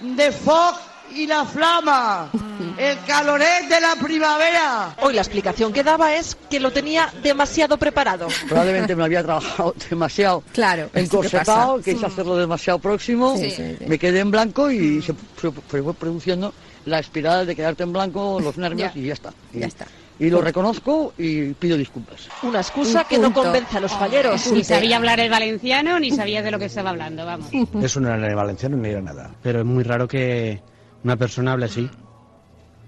[0.00, 0.76] de foc
[1.14, 2.30] y la flama.
[2.76, 4.94] El caloret de la primavera.
[5.00, 8.28] Hoy la explicación que daba es que lo tenía demasiado preparado.
[8.46, 13.84] Probablemente me había trabajado demasiado claro, encorsetado, quise hacerlo demasiado próximo, Sí, sí, sí.
[13.86, 15.50] me quedé en blanco y se fue
[15.94, 16.52] produciendo
[16.88, 19.00] la espiral de quedarte en blanco, los nervios Ya.
[19.00, 19.32] y ya está.
[19.52, 19.86] Y, Ya está.
[20.18, 22.28] y lo reconozco y pido disculpas.
[22.42, 24.50] Una excusa que no convence a los falleros.
[24.52, 27.48] Ni sabía hablar el valenciano, ni sabía de lo que estaba hablando, vamos.
[27.82, 29.30] Eso no era ni valenciano ni era nada.
[29.42, 30.60] Pero es muy raro que
[31.04, 31.88] una persona hable así,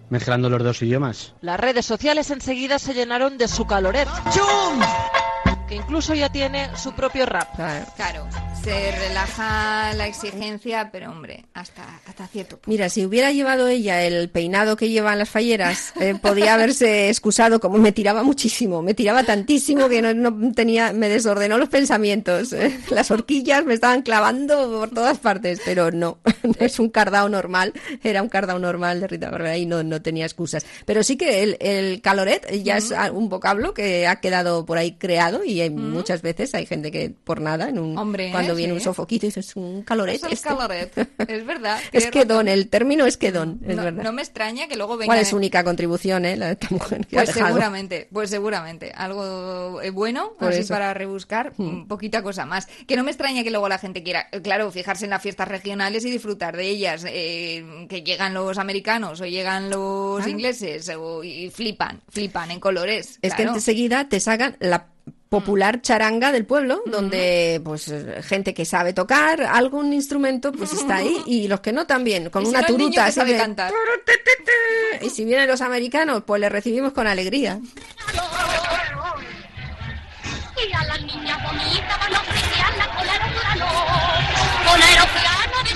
[0.09, 1.35] mezclando los dos idiomas.
[1.41, 4.09] Las redes sociales enseguida se llenaron de su caloret.
[5.71, 7.49] Que incluso ya tiene su propio rap.
[7.95, 8.27] Claro,
[8.65, 12.69] se relaja la exigencia, pero hombre, hasta, hasta cierto punto.
[12.69, 17.61] Mira, si hubiera llevado ella el peinado que llevan las falleras, eh, podía haberse excusado,
[17.61, 22.53] como me tiraba muchísimo, me tiraba tantísimo que no, no tenía, me desordenó los pensamientos.
[22.53, 22.77] eh.
[22.91, 27.73] Las horquillas me estaban clavando por todas partes, pero no, no es un cardao normal,
[28.03, 30.67] era un cardao normal de Rita Barbera y no, no tenía excusas.
[30.85, 34.97] Pero sí que el, el caloret ya es un vocablo que ha quedado por ahí
[34.97, 38.73] creado y hay muchas veces hay gente que por nada, en un, Hombre, cuando viene
[38.73, 38.79] sí.
[38.79, 40.17] un sofoquito dices un caloret.
[40.17, 40.49] Es el este".
[40.49, 40.93] caloret,
[41.29, 41.79] es verdad.
[41.93, 44.03] Es que el término es que don, es no, verdad.
[44.05, 45.07] no me extraña que luego venga.
[45.07, 46.37] ¿Cuál es su única contribución, eh?
[46.37, 48.93] La de esta mujer que Pues seguramente, pues seguramente.
[48.95, 50.75] Algo eh, bueno, Por así eso.
[50.75, 51.87] para rebuscar, Hmm.
[51.87, 52.67] poquita cosa más.
[52.87, 55.49] Que no me extraña que luego la gente quiera, eh, claro, fijarse en las fiestas
[55.49, 57.05] regionales y disfrutar de ellas.
[57.07, 63.19] eh, que llegan los americanos o llegan los ingleses o- y flipan, flipan en colores.
[63.23, 63.55] Es que claro.
[63.57, 64.87] enseguida te sacan la
[65.31, 70.97] popular charanga del pueblo, donde pues eh, gente que sabe tocar algún instrumento pues está
[70.97, 73.73] ahí y los que no también, con una el turuta que sabe cantar.
[75.01, 77.61] Y si vienen los americanos, pues les recibimos con alegría.
[80.69, 83.67] Y a la niña bonita van a ofrecerla con aeroplano,
[84.69, 85.71] con aeroplano de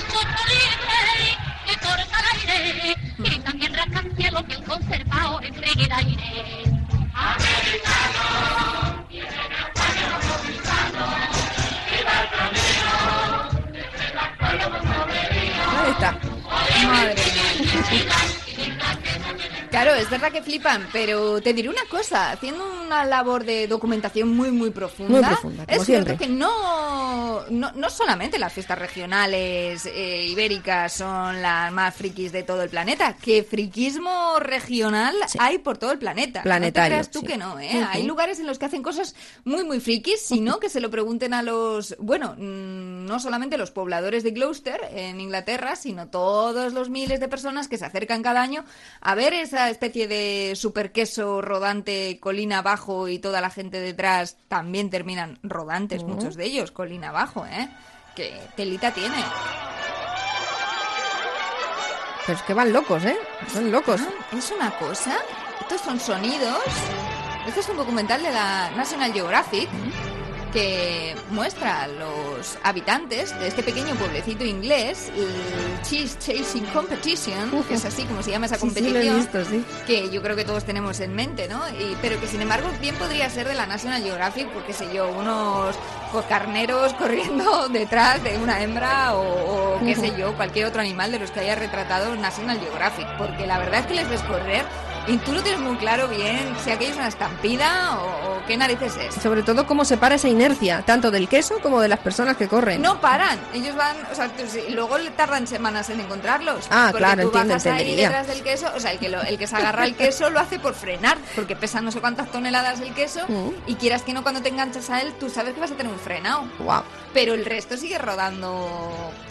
[0.51, 6.63] libre que corta el aire y también rascacielos bien conservado en freguer aire.
[7.15, 8.94] Americano,
[15.77, 16.15] Ahí está.
[16.87, 17.15] Madre.
[19.75, 24.29] Claro, es verdad que flipan, pero te diré una cosa, haciendo una labor de documentación
[24.29, 28.79] muy, muy profunda, Muy profunda, como es cierto que no, no, no solamente las fiestas
[28.79, 35.57] regionales eh, ibéricas son las más frikis de todo el planeta, que friquismo regional hay
[35.57, 36.41] por todo el planeta.
[36.43, 37.25] Planetario, No te creas tú sí.
[37.25, 37.85] que no, ¿eh?
[37.89, 39.13] Hay lugares en los que hacen cosas
[39.43, 43.71] muy, muy frikis, sino que se lo pregunten a los, bueno, mm, no solamente los
[43.71, 48.41] pobladores de Gloucester en Inglaterra, sino todos los miles de personas que se acercan cada
[48.41, 48.63] año
[49.01, 54.37] a ver esa especie de super queso rodante colina abajo y toda la gente detrás
[54.47, 56.13] también terminan rodantes, Ujú.
[56.13, 57.69] muchos de ellos, colina abajo, ¿eh?
[58.15, 59.23] Que telita tiene.
[62.25, 63.17] Pero es que van locos, ¿eh?
[63.53, 64.01] Son locos.
[64.01, 65.15] Ah, Es una cosa.
[65.61, 66.63] Estos son sonidos.
[67.47, 69.69] Este es un documental de la National Geographic
[70.55, 77.73] que muestra a los habitantes de este pequeño pueblecito inglés, el Cheese Chasing Competition, que
[77.73, 79.65] es así como se llama esa Sí, sí, competición, visto, sí.
[79.85, 81.59] que yo creo que todos tenemos en mente, ¿no?
[81.69, 85.09] Y- pero que sin embargo bien podría ser de la National Geographic, porque sé yo,
[85.09, 85.75] unos
[86.29, 91.19] carneros corriendo detrás de una hembra o, o qué sé yo, cualquier otro animal de
[91.19, 94.63] los que haya retratado National Geographic, porque la verdad es que les ves correr
[95.07, 98.05] y tú no tienes muy claro bien si aquello es una estampida o,
[98.39, 99.15] o qué narices es.
[99.15, 102.47] Sobre todo cómo se para esa inercia, tanto del queso como de las personas que
[102.47, 102.81] corren.
[102.81, 104.43] No paran, ellos van, o sea, tú-
[104.73, 106.65] luego le tardan semanas en encontrarlos.
[106.69, 109.21] Ah, porque claro, tú entiendo, bajas ahí detrás del queso, o sea, el que, lo-
[109.21, 112.31] el que se agarra el queso lo hace por frenar, porque pesa no sé cuántas
[112.31, 113.49] toneladas el queso, Mm.
[113.67, 115.91] y quieras que no, cuando te enganchas a él, tú sabes que vas a tener
[115.91, 116.43] un frenado.
[116.59, 116.83] Wow.
[117.13, 118.69] Pero el resto sigue rodando,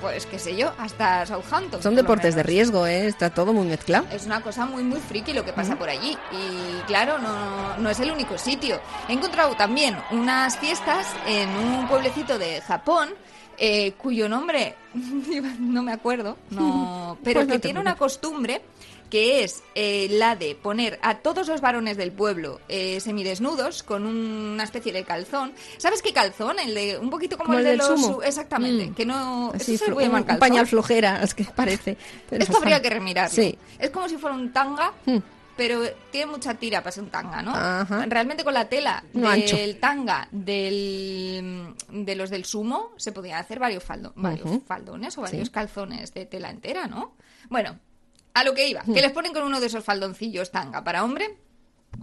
[0.01, 1.83] pues qué sé yo, hasta Southampton.
[1.83, 3.07] Son deportes de riesgo, ¿eh?
[3.07, 4.07] Está todo muy mezclado.
[4.11, 6.17] Es una cosa muy, muy friki lo que pasa por allí.
[6.33, 8.81] Y claro, no, no es el único sitio.
[9.09, 13.11] He encontrado también unas fiestas en un pueblecito de Japón.
[13.57, 14.75] eh, cuyo nombre
[15.61, 18.63] no me acuerdo, no, pero Pues no que tiene una costumbre
[19.11, 24.07] que es eh, la de poner a todos los varones del pueblo eh, semidesnudos con
[24.07, 25.53] una especie de calzón.
[25.79, 26.59] ¿Sabes qué calzón?
[26.59, 28.23] El de un poquito como, Como el el de los sumo.
[28.25, 28.95] exactamente, Mm.
[28.95, 31.97] que no Así, eso se flo- puede llamar un pañal flojera, es que parece.
[32.29, 33.37] Pero Esto habría que remirarlo.
[33.37, 33.57] Sí.
[33.79, 35.19] Es como si fuera un tanga, Mm.
[35.57, 37.53] Pero tiene mucha tira para ser un tanga, ¿no?
[37.55, 38.05] Ajá.
[38.07, 39.57] Realmente con la tela No ancho.
[39.57, 44.63] del tanga del, de los del sumo se podían hacer varios, faldo- varios Ujú.
[44.67, 45.53] faldones o varios Sí.
[45.53, 47.17] calzones de tela entera, ¿no?
[47.49, 47.79] Bueno,
[48.35, 51.39] a lo que iba, que les ponen con uno de esos faldoncillos tanga para hombre,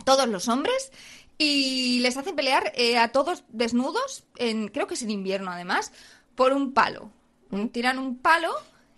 [0.06, 0.91] todos los hombres,
[1.38, 5.91] y les hacen pelear eh, a todos desnudos, en, creo que es en invierno además,
[6.36, 7.12] por un palo.
[7.49, 8.54] Un- Tiran un palo,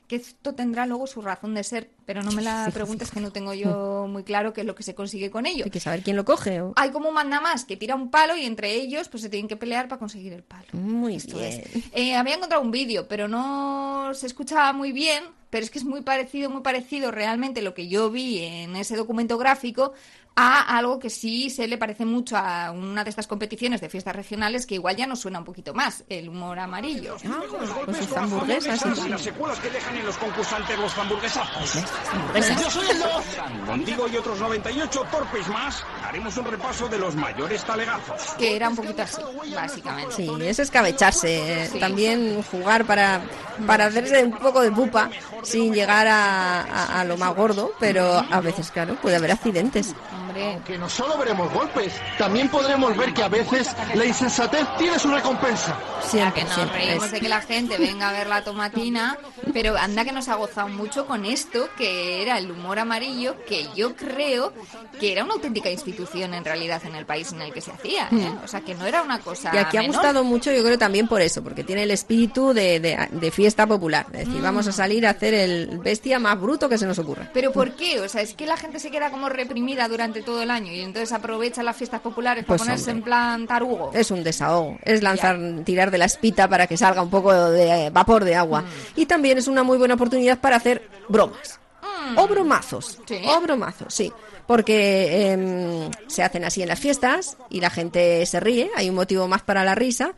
[0.08, 3.32] que esto tendrá luego su razón de ser, pero no me la preguntes que no
[3.32, 5.66] tengo yo muy claro qué es lo que se consigue con ello.
[5.66, 6.62] Hay que saber quién lo coge.
[6.62, 9.48] o- Hay como un mandamás que tira un palo y entre ellos pues se tienen
[9.48, 10.66] que pelear para conseguir el palo.
[10.74, 11.62] Muy Esto bien.
[11.74, 11.84] es.
[11.94, 15.24] Eh, había encontrado un vídeo, pero no se escuchaba muy bien.
[15.50, 18.96] Pero es que es muy parecido, muy parecido realmente lo que yo vi en ese
[18.96, 19.94] documento gráfico
[20.36, 24.16] a algo que sí se le parece mucho a una de estas competiciones de fiestas
[24.16, 27.18] regionales que igual ya nos suena un poquito más, el humor amarillo.
[27.86, 31.84] Pues sus hamburguesas y las secuelas que dejan en los concursantes los hamburguesazos.
[32.12, 32.62] hamburguesas.
[32.64, 33.24] Yo soy el dos.
[33.68, 38.34] Contigo y otros 98 torpes más, haremos un repaso de los mayores talegazos.
[38.38, 39.22] Que era un poquito así,
[39.54, 40.16] básicamente.
[40.16, 41.64] Sí, es escabecharse.
[41.64, 41.80] eh, Sí.
[41.80, 43.22] También jugar para,
[43.68, 45.10] para hacerse un poco de pupa
[45.44, 49.94] sin llegar a, a- a lo más gordo, pero a veces, claro, puede haber accidentes.
[50.34, 54.98] Hombre, Que no solo veremos golpes, también podremos ver que a veces la insensatez tiene
[55.00, 55.78] su recompensa.
[56.02, 56.86] Siempre, que nos siempre.
[56.86, 59.18] reímos de que la gente venga a ver la tomatina,
[59.54, 63.68] pero anda que nos ha gozado mucho con esto, que era el humor amarillo, que
[63.76, 64.54] yo creo
[65.00, 68.08] que era una auténtica institución en realidad en el país en el que se hacía,
[68.12, 68.16] ¿eh?
[68.16, 68.44] Mm.
[68.44, 69.96] O sea, que no era una cosa Y aquí ha menor.
[69.98, 73.68] gustado mucho, yo creo también por eso, porque tiene el espíritu de, de- de fiesta
[73.68, 74.06] popular.
[74.14, 74.44] Es decir, Mm.
[74.44, 77.30] vamos a salir a hacer el bestia más bruto que se nos ocurra.
[77.34, 78.00] ¿Pero por qué?
[78.02, 80.82] O sea, es que la gente se queda como reprimida durante todo el año y
[80.82, 83.00] entonces aprovecha las fiestas populares para Pues, ponerse hombre.
[83.00, 83.92] en plan tarugo.
[83.94, 87.90] Es un desahogo, es lanzar, tirar de la espita para que salga un poco de
[87.92, 88.62] vapor de agua.
[88.62, 88.66] Mm.
[89.02, 91.60] Y también es una muy buena oportunidad para hacer bromas.
[92.18, 92.98] O bromazos.
[93.00, 93.04] Mm.
[93.08, 93.22] Sí.
[93.28, 94.12] O bromazos, sí.
[94.48, 98.96] Porque em, se hacen así en las fiestas y la gente se ríe, hay un
[98.96, 100.14] motivo más para la risa.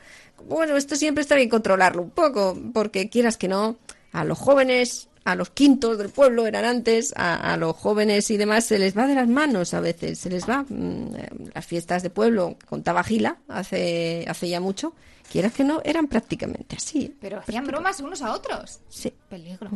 [0.47, 3.77] Bueno, esto siempre está bien controlarlo un poco, porque quieras que no,
[4.11, 8.37] a los jóvenes, a los quintos del pueblo eran antes, a, a los jóvenes y
[8.37, 10.63] demás se les va de las manos a veces, se les va.
[10.69, 14.93] mm, eh, Las fiestas de pueblo, contaba Gila hace, hace ya mucho,
[15.31, 17.13] quieras que no, eran prácticamente así.
[17.19, 18.79] Pero hacían bromas unos a otros.
[18.87, 19.11] Sí.
[19.27, 19.69] Peligro.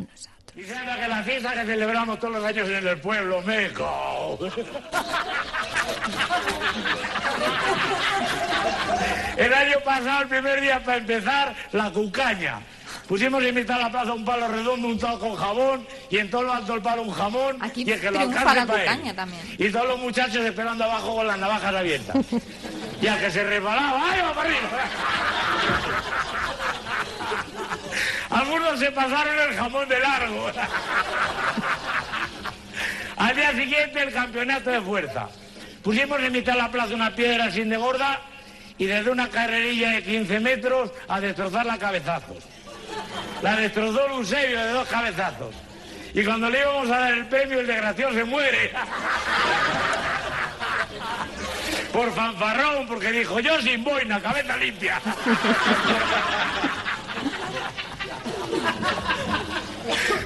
[0.56, 4.38] Y sabe que la fiesta que celebramos todos los años en el pueblo, meco.
[9.38, 12.62] El año pasado, el primer día para empezar, la cucaña.
[13.10, 16.44] Pusimos en mitad de la plaza un palo redondo untado con jabón y en todo
[16.44, 19.16] lo alto del palo un jamón Aquí y el que lo alcance la para él.
[19.16, 19.42] también.
[19.58, 22.16] Y todos los muchachos esperando abajo con las navajas abiertas.
[23.02, 24.70] y al que se resbalaba, ¡ay, va para arriba!
[28.30, 30.52] Algunos se pasaron el jamón de largo.
[33.18, 35.30] Al día siguiente el campeonato de fuerza.
[35.82, 38.22] Pusimos en mitad de la plaza una piedra sin de gorda
[38.78, 42.38] y desde una carrerilla de 15 metros a destrozarla a cabezazos.
[43.42, 45.56] La destrozó Eusebio de dos cabezazos.
[46.14, 48.72] Y cuando le íbamos a dar el premio, el desgraciado se muere.
[51.94, 55.02] Por fanfarrón, porque dijo, yo sin boina, cabeza limpia.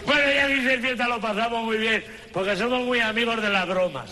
[0.05, 2.03] Bueno, ya dice fiesta lo pasamos muy bien,
[2.33, 4.09] porque somos muy amigos de las bromas.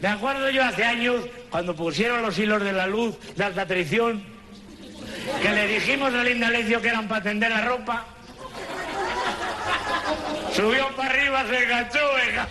[0.00, 4.24] Me acuerdo yo hace años, cuando pusieron los hilos de la luz de alta traición,
[5.42, 8.04] que le dijimos al Indalecio que eran para tender la ropa.
[10.54, 12.48] Subió para arriba, se enganchó, venga.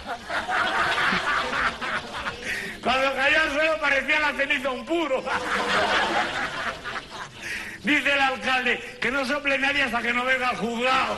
[2.83, 5.23] Cuando cayó al suelo parecía la ceniza un puro.
[7.83, 11.17] Dice el alcalde que no sople nadie hasta que no venga el juzgado.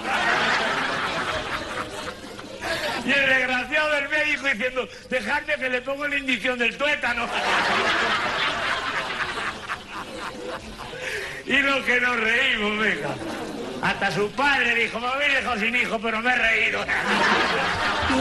[3.05, 7.27] Y el desgraciado del médico diciendo, dejadme que le pongo la indición del tuétano.
[11.47, 13.15] Y lo que nos reímos, venga.
[13.81, 16.79] Hasta su padre dijo, me habéis dejado sin hijo, pero me he reído.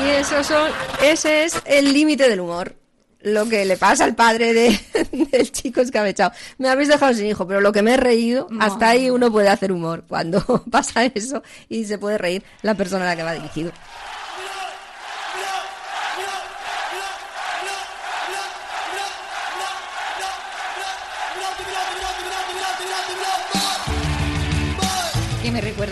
[0.04, 0.70] Y eso son,
[1.02, 2.74] ese es el límite del humor.
[3.22, 4.78] Lo que le pasa al padre de-
[5.32, 6.32] del chico escabechado.
[6.58, 9.48] Me habéis dejado sin hijo, pero lo que me he reído, hasta ahí uno puede
[9.48, 10.04] hacer humor.
[10.06, 13.72] Cuando pasa eso y se puede reír la persona a la que va dirigido.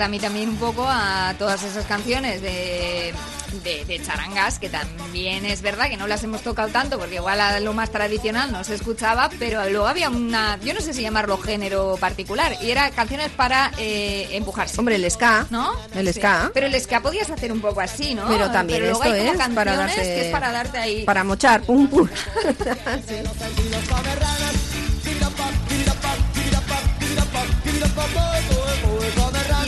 [0.03, 3.13] A mí también un poco a todas esas canciones de,
[3.63, 7.41] de, de charangas, que también es verdad que no las hemos tocado tanto, porque igual
[7.41, 11.03] a lo más tradicional no se escuchaba, pero luego había una, yo no sé si
[11.03, 14.79] llamarlo género particular, y era canciones para eh, empujarse.
[14.79, 15.47] Hombre, el ska.
[15.51, 15.73] ¿No?
[15.95, 16.15] El Sí.
[16.21, 16.51] ska.
[16.53, 18.27] Pero el ska podías hacer un poco así, ¿no?
[18.29, 21.05] Pero también luego esto hay como es para darse- que es para darte ahí.
[21.05, 22.09] Para mochar, pum, pum.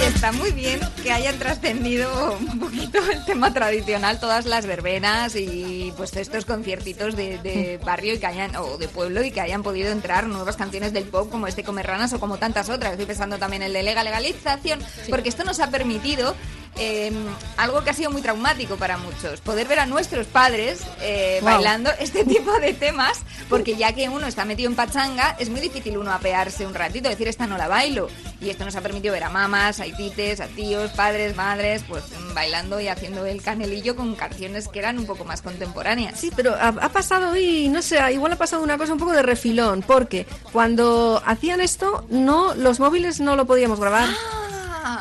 [0.06, 5.92] Está muy bien que hayan trascendido un poquito el tema tradicional, todas las verbenas y
[5.96, 9.62] pues estos conciertitos de, de barrio y que hayan, o de pueblo y que hayan
[9.62, 12.92] podido entrar nuevas canciones del pop como este Comer Ranas o como tantas otras.
[12.92, 16.34] Estoy pensando también en el de legal legalización, porque esto nos ha permitido
[16.76, 17.12] eh,
[17.56, 21.50] algo que ha sido muy traumático para muchos, poder ver a nuestros padres eh, Wow.
[21.50, 25.60] bailando este tipo de temas, porque ya que uno está metido en pachanga, es muy
[25.60, 28.08] difícil uno apearse un ratito, decir esta no la bailo.
[28.40, 32.04] Y esto nos ha permitido ver a mamás, a tites, a tíos, padres, madres, pues
[32.34, 36.18] bailando y haciendo el canelillo con canciones que eran un poco más contemporáneas.
[36.20, 39.12] Sí, pero ha, ha pasado y no sé, igual ha pasado una cosa un poco
[39.12, 44.08] de refilón, porque cuando hacían esto, no, los móviles no lo podíamos grabar.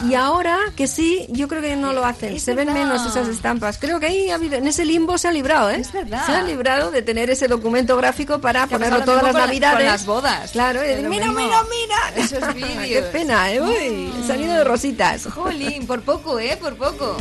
[0.10, 2.34] Y ahora que sí, yo creo que no lo hacen.
[2.36, 3.78] Es se ven menos esas estampas.
[3.78, 5.78] Creo que ahí ha habido, en ese limbo se ha librado, ¿eh?
[5.80, 6.26] Es verdad.
[6.26, 9.78] Se ha librado de tener ese documento gráfico para Que ponerlo todas las navidades.
[9.78, 10.52] con las bodas.
[10.52, 12.24] Claro, decir, lo mira, mira, mira.
[12.24, 13.06] Esos Qué vídeos.
[13.08, 13.62] pena, ¿eh?
[13.62, 15.26] Uy, se han ido de rositas.
[15.26, 16.58] Jolín, por poco, ¿eh?
[16.60, 17.18] Por poco.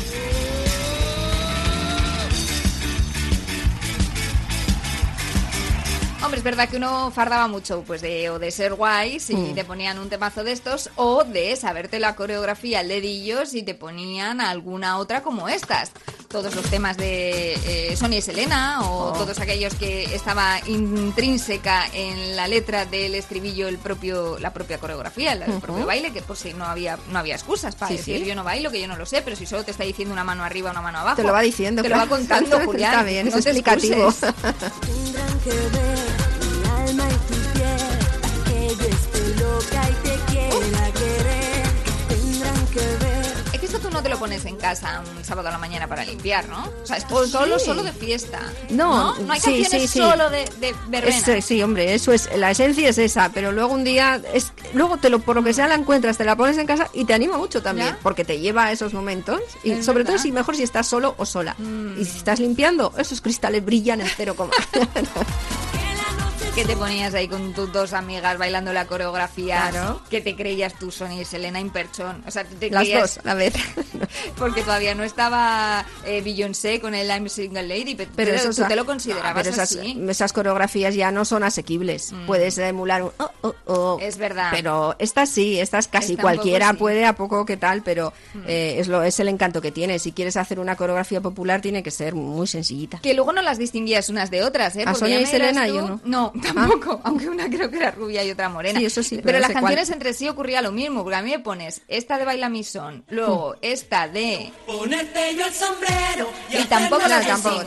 [6.32, 9.54] Hombre, es verdad que uno fardaba mucho, pues de, o de ser guay si Mm.
[9.54, 13.74] te ponían un temazo de estos, o de saberte la coreografía al dedillo si te
[13.74, 15.92] ponían alguna otra como estas.
[16.28, 19.12] Todos los temas de eh, Sonia y Selena, o Oh.
[19.12, 25.34] todos aquellos que estaba intrínseca en la letra del estribillo el propio, la propia coreografía,
[25.34, 28.24] el, propio baile, que por si no había, no había excusas para Sí, decir sí.
[28.24, 30.24] yo no bailo, que yo no lo sé, pero si solo te está diciendo una
[30.24, 31.16] mano arriba, una mano abajo.
[31.16, 32.90] Te lo va diciendo, Te lo va contando, Julián.
[32.92, 34.14] Está bien, es no explicativo.
[36.92, 37.34] alma y tu
[38.44, 41.66] que yo esté loca y te quiera querer.
[42.08, 43.21] Tendrán que ver.
[43.62, 46.46] Esto tú no te lo pones en casa un sábado a la mañana para limpiar,
[46.48, 46.64] ¿no?
[46.82, 47.64] O sea, Oh, es solo, sí.
[47.66, 48.40] solo de fiesta.
[48.70, 51.16] No, No, hay sí, canciones sí, solo de, de verbena.
[51.36, 54.98] Es- sí, hombre, eso es, la esencia es esa, pero luego un día, es, luego
[54.98, 57.14] te lo, por lo que sea la encuentras, te la pones en casa y te
[57.14, 57.98] anima mucho también, Ya.
[58.02, 60.22] porque te lleva a esos momentos, y Es sobre todo verdad.
[60.24, 61.54] si mejor si estás solo o sola.
[61.58, 62.00] Mm.
[62.00, 64.52] Y si estás limpiando, esos cristales brillan en cero coma.
[66.54, 70.02] que te ponías ahí con tus dos amigas bailando la coreografía Claro.
[70.10, 72.22] que te creías tú, Sonia y Selena Imperchon.
[72.26, 73.51] O sea, te Las creías- dos a la vez.
[74.36, 78.66] Porque todavía no estaba eh, Beyoncé con el I'm Single Lady, pe- pero, eso tú
[78.68, 79.98] te lo considerabas Ah, pero esas, así.
[80.08, 82.12] esas coreografías ya no son asequibles.
[82.12, 82.26] Mm.
[82.26, 83.98] Puedes emular un oh, oh, oh.
[84.00, 84.48] Es verdad.
[84.52, 86.76] Pero estas sí, estas casi poco cualquiera sí.
[86.76, 88.44] puede a poco que tal, pero Mm.
[88.46, 89.98] eh, es lo es el encanto que tiene.
[89.98, 93.00] Si quieres hacer una coreografía popular tiene que ser muy sencillita.
[93.00, 94.82] Que luego no las distinguías unas de otras, ¿eh?
[94.82, 95.66] ¿A Porque Sonia y Selena?
[95.68, 96.00] Yo no.
[96.04, 97.00] No, tampoco.
[97.04, 98.78] Aunque una creo que era rubia y otra morena.
[98.80, 99.62] Sí, eso sí, pero Pero, las cuál.
[99.64, 101.02] canciones entre sí ocurría lo mismo.
[101.02, 104.52] Porque a mí me pones esta de Baila mi son, luego esta de...
[104.66, 106.30] Yo sombrero.
[106.50, 107.62] Y, tampoco, no, tampoco,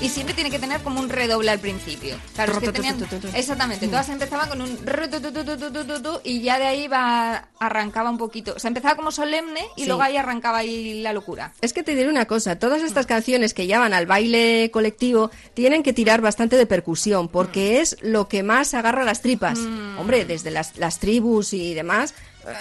[0.00, 2.16] y siempre tiene que tener como un redoble al principio.
[2.36, 3.38] Es que.
[3.38, 4.78] Exactamente, todas empezaban con un...
[6.24, 8.54] Y ya de ahí va, arrancaba un poquito.
[8.56, 11.52] O sea, empezaba como solemne y luego ahí arrancaba ahí la locura.
[11.60, 15.82] Es que te diré una cosa, todas estas canciones que llaman al baile colectivo tienen
[15.82, 19.58] que tirar bastante de percusión porque es lo que más agarra las tripas.
[19.98, 22.14] Hombre, desde las tribus y demás,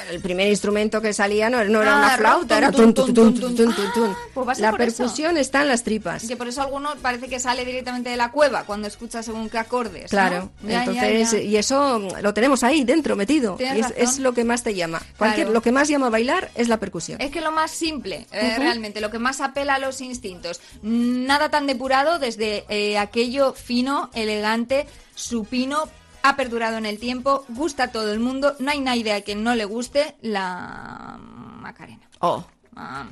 [0.10, 4.16] el primer instrumento que salía no, no era una flauta, era tun, tun, tun, tun,
[4.34, 4.78] pues La eso.
[4.78, 6.28] percusión está en las tripas.
[6.28, 9.58] Que por eso alguno parece que sale directamente de la cueva cuando escucha según qué
[9.58, 10.10] acordes.
[10.10, 11.40] Claro, ya, entonces, ya.
[11.40, 13.58] y eso lo tenemos ahí dentro metido.
[13.60, 15.02] Y es, lo que más te llama.
[15.18, 15.54] Cualquier, Claro.
[15.54, 17.22] Lo que más llama a bailar es la percusión.
[17.22, 20.62] Es que lo más simple, eh, realmente, lo que más apela a los instintos.
[20.82, 25.88] Nada tan depurado desde eh, aquello fino, elegante, supino,
[26.30, 29.44] ha perdurado en el tiempo, gusta a todo el mundo, no hay nadie a quien
[29.44, 32.10] no le guste la Macarena.
[32.20, 32.44] Oh,
[32.78, 33.06] Ah.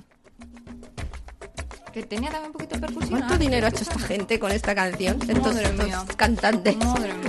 [1.92, 3.20] Que tenía también un poquito de percusión.
[3.20, 5.18] ¿cuánto ah, dinero ha hecho esta gente con esta canción?
[5.28, 6.76] Estos, estos cantantes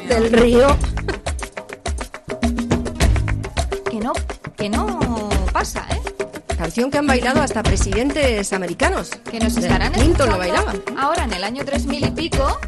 [0.08, 0.76] del río.
[3.90, 4.12] Que no,
[4.56, 6.00] que no pasa, ¿eh?
[6.58, 9.10] Canción que han bailado hasta presidentes americanos.
[9.30, 10.74] Que nos estarán Clinton lo bailaba.
[10.98, 12.58] ahora en el año 3000 y pico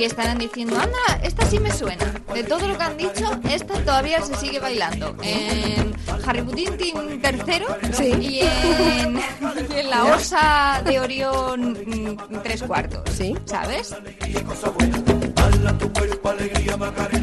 [0.00, 2.06] y estarán diciendo, anda, esta sí me suena.
[2.32, 5.14] De todo lo que han dicho, esta todavía se sigue bailando.
[5.22, 5.94] En
[6.26, 9.20] Harry Tintin III y, en,
[9.68, 13.02] y en la osa de Orión mm, tres cuartos.
[13.14, 13.36] Sí.
[13.44, 13.94] ¿Sabes?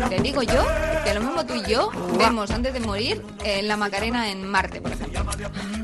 [0.09, 0.65] Te digo yo
[1.03, 4.81] que lo mismo tú y yo vemos antes de morir eh, la Macarena en Marte,
[4.81, 5.25] por ejemplo.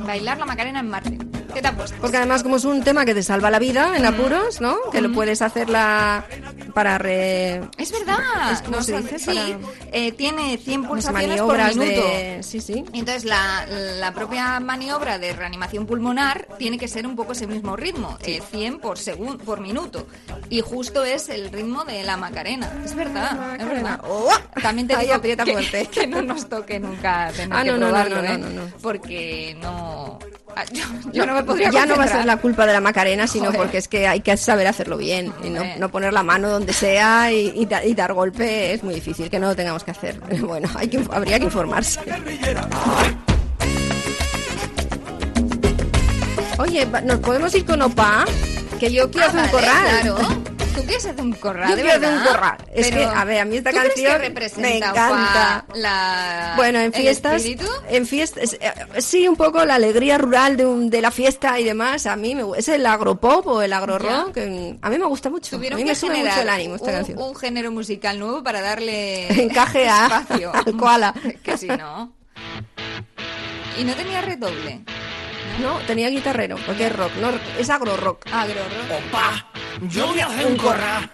[0.06, 1.18] Bailar la Macarena en Marte.
[1.54, 2.00] ¿Qué te apuestas?
[2.00, 4.76] Porque además como es un tema que te salva la vida en apuros, ¿no?
[4.92, 6.26] Que lo puedes hacerla
[6.74, 7.62] para re...
[7.78, 8.52] Es verdad.
[8.52, 9.60] Es como no se dice, sí, para-
[9.92, 11.82] eh, tiene 100 Las pulsaciones por minuto.
[11.86, 12.40] de...
[12.44, 12.84] Sí, sí.
[12.94, 17.76] Entonces la, la propia maniobra de reanimación pulmonar tiene que ser un poco ese mismo
[17.76, 20.08] ritmo, eh, 100 por segun- por minuto.
[20.50, 22.72] Y justo es el ritmo de la Macarena.
[22.84, 24.00] Es verdad, es verdad.
[24.62, 25.86] También te digo aprieta que, fuerte.
[25.92, 28.38] que no nos toque nunca tener Ah, que no, no, no, probarlo, no, ¿eh?
[28.38, 28.62] no, no.
[28.82, 30.20] Porque no...
[30.56, 32.26] ah, Yo, yo no me podría ya no va a ser concentrar.
[32.26, 33.60] la culpa de la Macarena, sino Joder.
[33.62, 37.32] porque es que hay que saber hacerlo bien y no poner la mano donde sea
[37.32, 40.20] y, y da- y dar golpe es muy difícil, que no lo tengamos que hacer.
[40.42, 42.00] Bueno, hay que, habría que informarse.
[46.60, 48.26] Oye, ¿nos podemos ir con Opa?
[48.80, 50.02] Que yo quiero Ah, hacer un vale, corral.
[50.02, 50.53] Claro.
[50.76, 51.70] ¿Tú quieres hacer un corral?
[51.70, 52.32] Yo de quiero hacer un verdad?
[52.32, 52.58] corral.
[52.74, 54.90] Es Pero, que, a ver, a mí esta ¿tú crees canción que representa, me Opa,
[54.90, 55.66] encanta.
[55.76, 57.66] la, Bueno, en el fiestas, espíritu?
[57.90, 61.64] en fiestas, eh, sí, un poco la alegría rural de, un- de la fiesta y
[61.64, 62.06] demás.
[62.08, 64.34] A mí me, es el agropop o el agro rock.
[64.34, 65.56] que A mí me gusta mucho.
[65.56, 67.18] A mí que me sube mucho el ánimo esta un, canción.
[67.22, 70.52] un género musical nuevo para darle Encaje a- espacio.
[70.66, 71.14] al koala.
[71.44, 72.12] Que si no.
[73.80, 74.82] Y no tenía redoble.
[75.62, 78.26] No, tenía guitarrero, porque es rock, no, es agro rock.
[78.32, 79.08] Agro rock.
[79.10, 79.46] Opa,
[79.90, 81.10] yo hacer un corral.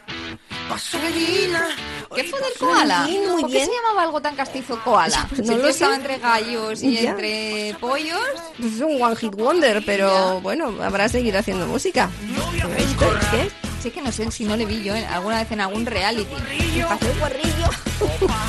[0.70, 1.68] Paso gallina.
[2.16, 3.02] ¿Qué fue del koala?
[3.02, 3.70] Muy bien, muy ¿Por qué bien.
[3.70, 5.28] se llamaba algo tan castizo koala?
[5.30, 7.12] Pues no lo estaba entre gallos y Ya.
[7.12, 8.20] entre pollos.
[8.60, 12.10] Pues es un one hit wonder, pero bueno, habrá seguir haciendo música.
[12.78, 13.52] ¿Esto es qué?
[13.82, 16.34] Sí que no sé si no le vi yo en- alguna vez en algún reality.
[16.88, 17.70] Pasé un guarrillo.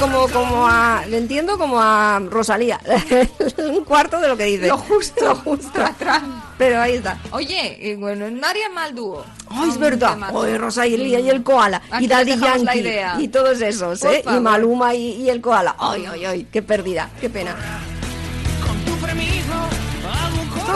[0.00, 2.80] como, como a, le entiendo como a Rosalía.
[3.58, 4.68] un cuarto de lo que dice.
[4.68, 5.24] Lo justo.
[5.24, 5.84] Lo justo.
[5.84, 6.22] Atrás.
[6.56, 7.18] Pero ahí está.
[7.32, 9.24] Oye, y bueno, no haría mal dúo.
[9.50, 10.16] Ay, es verdad.
[10.32, 11.82] Oye, Rosalía y el koala.
[11.90, 13.22] Aquí y Daddy Yankee.
[13.22, 14.24] Y todos esos, ¿eh?
[14.26, 14.40] Y.
[14.40, 15.76] Maluma y, y el koala.
[15.78, 16.46] Ay, ay, ay.
[16.50, 17.10] Qué pérdida.
[17.20, 17.54] Qué pena.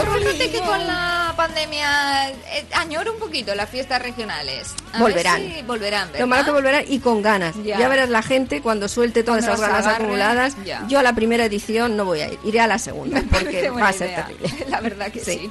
[0.00, 4.74] Tú fíjate que con la pandemia eh, añoro un poquito las fiestas regionales.
[4.92, 5.40] A Volverán.
[5.42, 6.52] ver si volverán, Lo malo que ¿verdad?
[6.52, 7.54] volverán y con ganas.
[7.64, 7.78] Ya.
[7.78, 10.56] Ya, verás la gente cuando suelte todas Cuando esas ganas acumuladas.
[10.64, 10.84] ya.
[10.88, 12.38] Yo a la primera edición no voy a ir.
[12.44, 14.26] Iré a la segunda porque va a ser idea.
[14.26, 14.66] terrible.
[14.68, 15.50] La verdad que sí.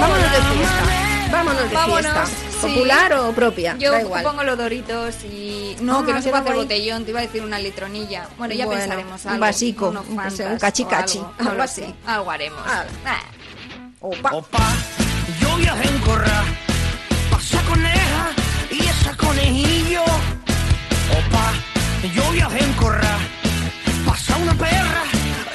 [0.00, 0.82] Vámonos de fiesta.
[1.30, 2.26] Vámonos de Vámonos, fiesta.
[2.26, 2.66] sí.
[2.66, 3.76] ¿Popular o propia?
[3.78, 4.22] Yo da igual.
[4.24, 5.47] pongo los doritos y...
[5.80, 6.64] No, Ah, que no se qué puede hacer guay.
[6.66, 8.28] botellón, te iba a decir una litronilla.
[8.38, 9.40] Bueno, ya Bueno, pensaremos un algo.
[9.40, 11.94] vasico, un- un Fantas cachicachi, algo, algo así.
[12.06, 12.60] Algo haremos.
[12.66, 12.84] Ah.
[13.06, 13.20] Ah.
[14.00, 14.62] Opa,
[15.40, 16.44] yo viajé en corral,
[17.30, 18.30] pasa coneja
[18.70, 20.02] y esa conejillo.
[20.02, 21.52] Opa,
[22.14, 23.18] yo viajé en corral,
[24.06, 25.02] pasa una perra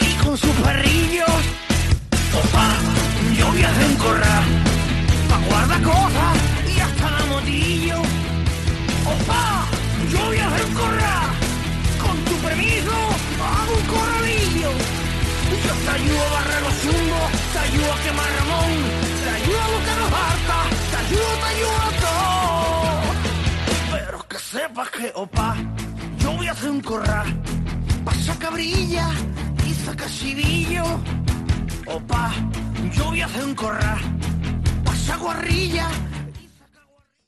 [0.02, 1.30] y con sus perrillos.
[2.34, 2.68] Opa,
[3.38, 4.44] yo viajé en corral,
[5.30, 6.38] pa' guardar cosas
[6.76, 8.02] y hasta la motillo.
[9.06, 9.66] Opa,
[10.34, 11.30] yo viajé en corral,
[12.02, 14.72] con tu permiso hago un corralillo.
[15.52, 18.72] Yo te ayudo a barrer los chungos, te ayudo a quemar ramón,
[19.24, 20.12] te ayudo a buscar los
[20.90, 22.92] te ayudo, te ayudo a todo.
[23.92, 25.56] Pero que sepas que, opa,
[26.18, 27.42] yo voy a hacer un corral,
[28.04, 29.10] pasa cabrilla
[29.68, 30.84] y saca chivillo.
[31.86, 32.32] Opa,
[32.94, 34.00] yo voy a hacer un corral,
[34.84, 35.64] pasa guarrillo